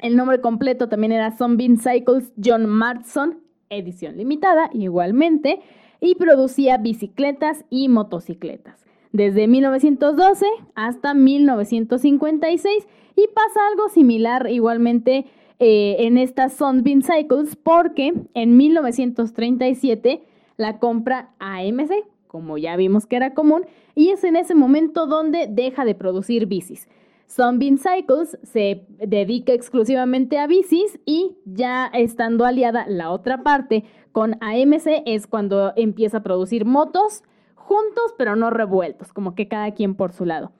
[0.03, 3.38] el nombre completo también era Sunbeam Cycles John Martson,
[3.70, 5.61] edición limitada igualmente,
[6.01, 8.84] y producía bicicletas y motocicletas.
[9.12, 15.26] Desde 1912 hasta 1956 y pasa algo similar igualmente
[15.61, 20.22] eh, en estas Sunbeam Cycles porque en 1937
[20.59, 21.90] la compra AMC,
[22.26, 26.46] como ya vimos que era común, y es en ese momento donde deja de producir
[26.46, 26.88] bicis.
[27.26, 34.36] Sunbeam Cycles se dedica exclusivamente a bicis y ya estando aliada la otra parte con
[34.42, 37.22] AMC es cuando empieza a producir motos
[37.54, 40.52] juntos pero no revueltos, como que cada quien por su lado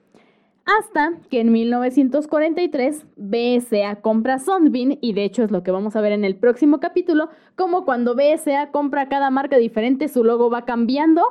[0.77, 6.01] hasta que en 1943 BSA compra Sunbeam y de hecho es lo que vamos a
[6.01, 10.65] ver en el próximo capítulo, como cuando BSA compra cada marca diferente, su logo va
[10.65, 11.23] cambiando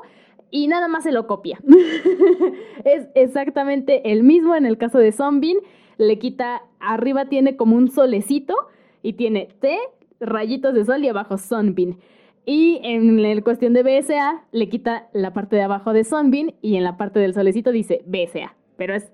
[0.51, 1.61] y nada más se lo copia.
[2.85, 5.59] es exactamente el mismo en el caso de Sunbeam,
[5.99, 8.55] le quita, arriba tiene como un solecito
[9.03, 9.79] y tiene T,
[10.21, 11.99] rayitos de sol y abajo Sunbeam.
[12.45, 16.77] Y en la cuestión de BSA, le quita la parte de abajo de Sunbeam y
[16.77, 18.55] en la parte del solecito dice BSA.
[18.77, 19.13] Pero es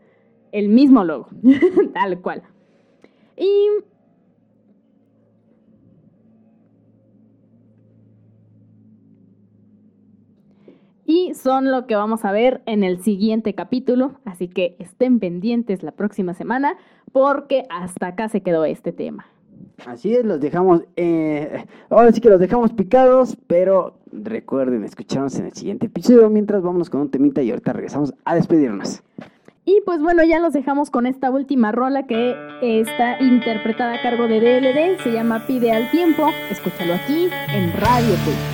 [0.54, 1.28] el mismo logo,
[1.94, 2.42] tal cual.
[3.36, 3.68] Y
[11.34, 15.92] son lo que vamos a ver en el siguiente capítulo, así que estén pendientes la
[15.92, 16.76] próxima semana
[17.12, 19.26] porque hasta acá se quedó este tema.
[19.86, 25.46] Así es, los dejamos, eh, ahora sí que los dejamos picados, pero recuerden escucharnos en
[25.46, 29.02] el siguiente episodio mientras vamos con un temita y ahorita regresamos a despedirnos.
[29.66, 34.28] Y pues bueno, ya los dejamos con esta última rola que está interpretada a cargo
[34.28, 36.30] de DLD, se llama Pide al Tiempo.
[36.50, 38.53] Escúchalo aquí en Radio Pulse.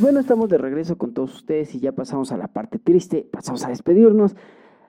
[0.00, 3.28] Pues bueno, estamos de regreso con todos ustedes y ya pasamos a la parte triste,
[3.30, 4.34] pasamos a despedirnos.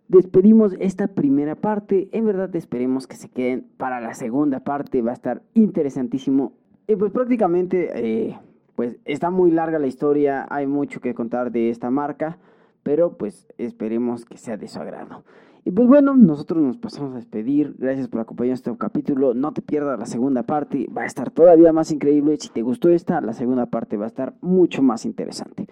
[0.08, 5.12] Despedimos esta primera parte, en verdad esperemos que se queden para la segunda parte, va
[5.12, 6.54] a estar interesantísimo.
[6.88, 8.40] Y pues prácticamente, eh,
[8.78, 12.38] pues está muy larga la historia, hay mucho que contar de esta marca,
[12.82, 15.26] pero pues esperemos que sea de su agrado.
[15.64, 17.76] Y pues bueno, nosotros nos pasamos a despedir.
[17.78, 19.36] Gracias por acompañarnos este capítulo.
[19.36, 20.88] No te pierdas la segunda parte.
[20.96, 22.38] Va a estar todavía más increíble.
[22.40, 25.68] Si te gustó esta, la segunda parte va a estar mucho más interesante.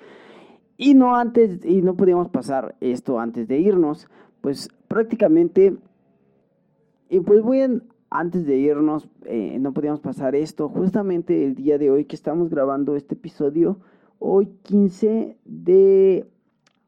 [0.78, 4.08] Y no antes, y no podíamos pasar esto antes de irnos.
[4.42, 5.76] Pues prácticamente,
[7.10, 10.70] y pues bien, antes de irnos, eh, no podíamos pasar esto.
[10.70, 13.80] Justamente el día de hoy que estamos grabando este episodio,
[14.20, 16.28] hoy 15 de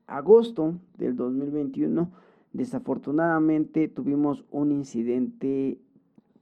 [0.05, 2.20] agosto del 2021,
[2.53, 5.77] desafortunadamente tuvimos un incidente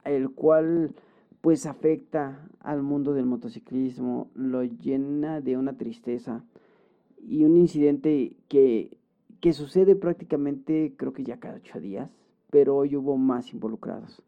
[0.04, 0.94] el cual
[1.40, 6.44] pues afecta al mundo del motociclismo, lo llena de una tristeza
[7.26, 8.96] y un incidente que,
[9.40, 12.10] que sucede prácticamente creo que ya cada ocho días,
[12.50, 14.22] pero hoy hubo más involucrados.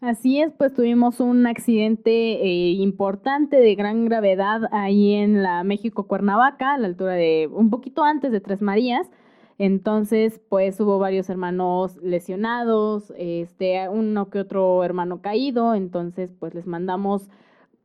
[0.00, 6.06] Así es, pues tuvimos un accidente eh, importante de gran gravedad ahí en la México
[6.06, 9.10] Cuernavaca, a la altura de un poquito antes de Tres Marías.
[9.58, 16.66] Entonces, pues hubo varios hermanos lesionados, este, uno que otro hermano caído, entonces pues les
[16.66, 17.30] mandamos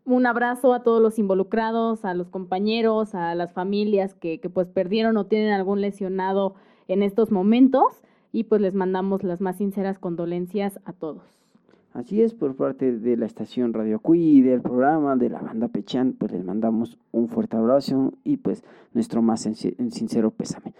[0.03, 4.67] un abrazo a todos los involucrados, a los compañeros, a las familias que, que pues
[4.67, 6.55] perdieron o tienen algún lesionado
[6.87, 8.01] en estos momentos
[8.33, 11.23] y pues les mandamos las más sinceras condolencias a todos.
[11.93, 16.13] Así es, por parte de la estación Radio Cui, del programa, de la banda Pechan,
[16.13, 20.73] pues les mandamos un fuerte abrazo y pues nuestro más sincero pésame.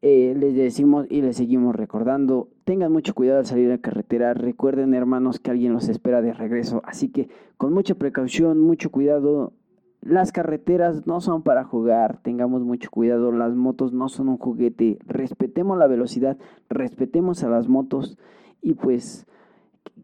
[0.00, 4.94] Eh, les decimos y les seguimos recordando, tengan mucho cuidado al salir a carretera, recuerden
[4.94, 9.52] hermanos que alguien los espera de regreso, así que con mucha precaución, mucho cuidado,
[10.00, 14.98] las carreteras no son para jugar, tengamos mucho cuidado, las motos no son un juguete,
[15.04, 16.38] respetemos la velocidad,
[16.68, 18.16] respetemos a las motos.
[18.62, 19.26] Y pues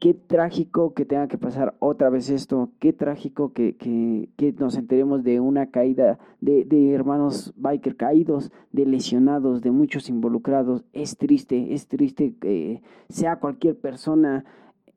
[0.00, 4.76] qué trágico que tenga que pasar otra vez esto, qué trágico que, que- que nos
[4.76, 10.84] enteremos de una caída de, de hermanos biker caídos, de lesionados, de muchos involucrados.
[10.92, 14.44] Es triste, es triste que sea cualquier persona,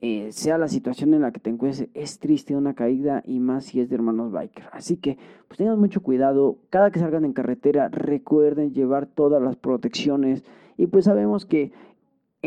[0.02, 3.66] eh, sea la situación en la que te encuentres, es triste una caída y más
[3.66, 4.66] si es de hermanos biker.
[4.72, 5.18] Así que
[5.48, 10.44] pues tengan mucho cuidado, cada que salgan en carretera recuerden llevar todas las protecciones
[10.78, 11.72] y pues sabemos que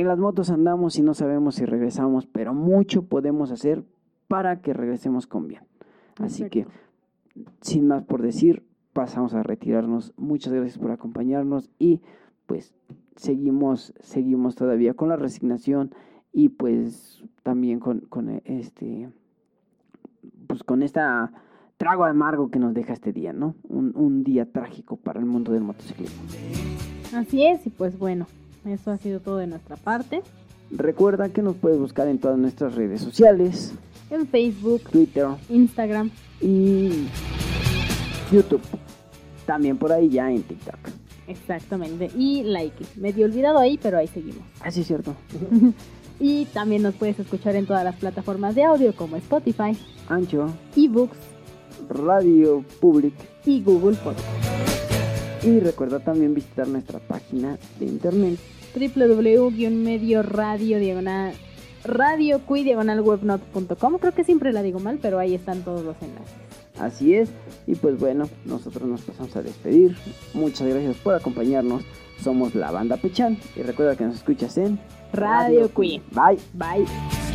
[0.01, 3.85] en las motos andamos y no sabemos si regresamos, pero mucho podemos hacer
[4.29, 5.63] para que regresemos con bien.
[6.19, 6.67] Así que,
[7.61, 10.13] sin más por decir, pasamos a retirarnos.
[10.17, 12.01] Muchas gracias por acompañarnos y
[12.47, 12.75] pues
[13.17, 15.95] seguimos, seguimos todavía con la resignación
[16.33, 19.09] y pues también con, con este,
[20.47, 21.33] pues con esta
[21.77, 23.55] trago amargo que nos deja este día, ¿no?
[23.69, 26.23] Un, un día trágico para el mundo del motociclismo.
[27.15, 28.27] Así es, y pues bueno,
[28.65, 30.23] eso ha sido todo de nuestra parte.
[30.71, 33.73] Recuerda que nos puedes buscar en todas nuestras redes sociales,
[34.11, 36.11] En Facebook, Twitter Instagram,
[36.41, 37.07] y
[38.33, 38.61] YouTube.
[39.47, 40.79] También por ahí ya en TikTok.
[41.27, 42.11] exactamente.
[42.17, 44.45] Y like, medio olvidado ahí, pero ahí seguimos.
[44.63, 45.15] Así es cierto.
[46.23, 49.75] Y también nos puedes escuchar en todas las plataformas de audio como Spotify,
[50.11, 51.17] Ancho, eBooks
[51.89, 53.15] Radio Public.
[53.47, 54.50] y Google Podcast.
[55.43, 58.39] Y recuerda también visitar nuestra página de internet.
[58.75, 61.35] www-medio radio diagonal
[61.83, 66.51] radio diagonal webnot.com creo que siempre la digo mal pero ahí están todos los enlaces
[66.81, 67.29] Así es.
[67.67, 69.97] Y pues bueno, nosotros nos pasamos a despedir.
[70.35, 71.83] Muchas gracias por acompañarnos.
[72.23, 73.39] Somos la banda Pechan.
[73.55, 74.81] Y recuerda que nos escuchas en
[75.13, 76.03] Radio Cui.
[76.13, 76.39] Bye.
[76.55, 77.30] bye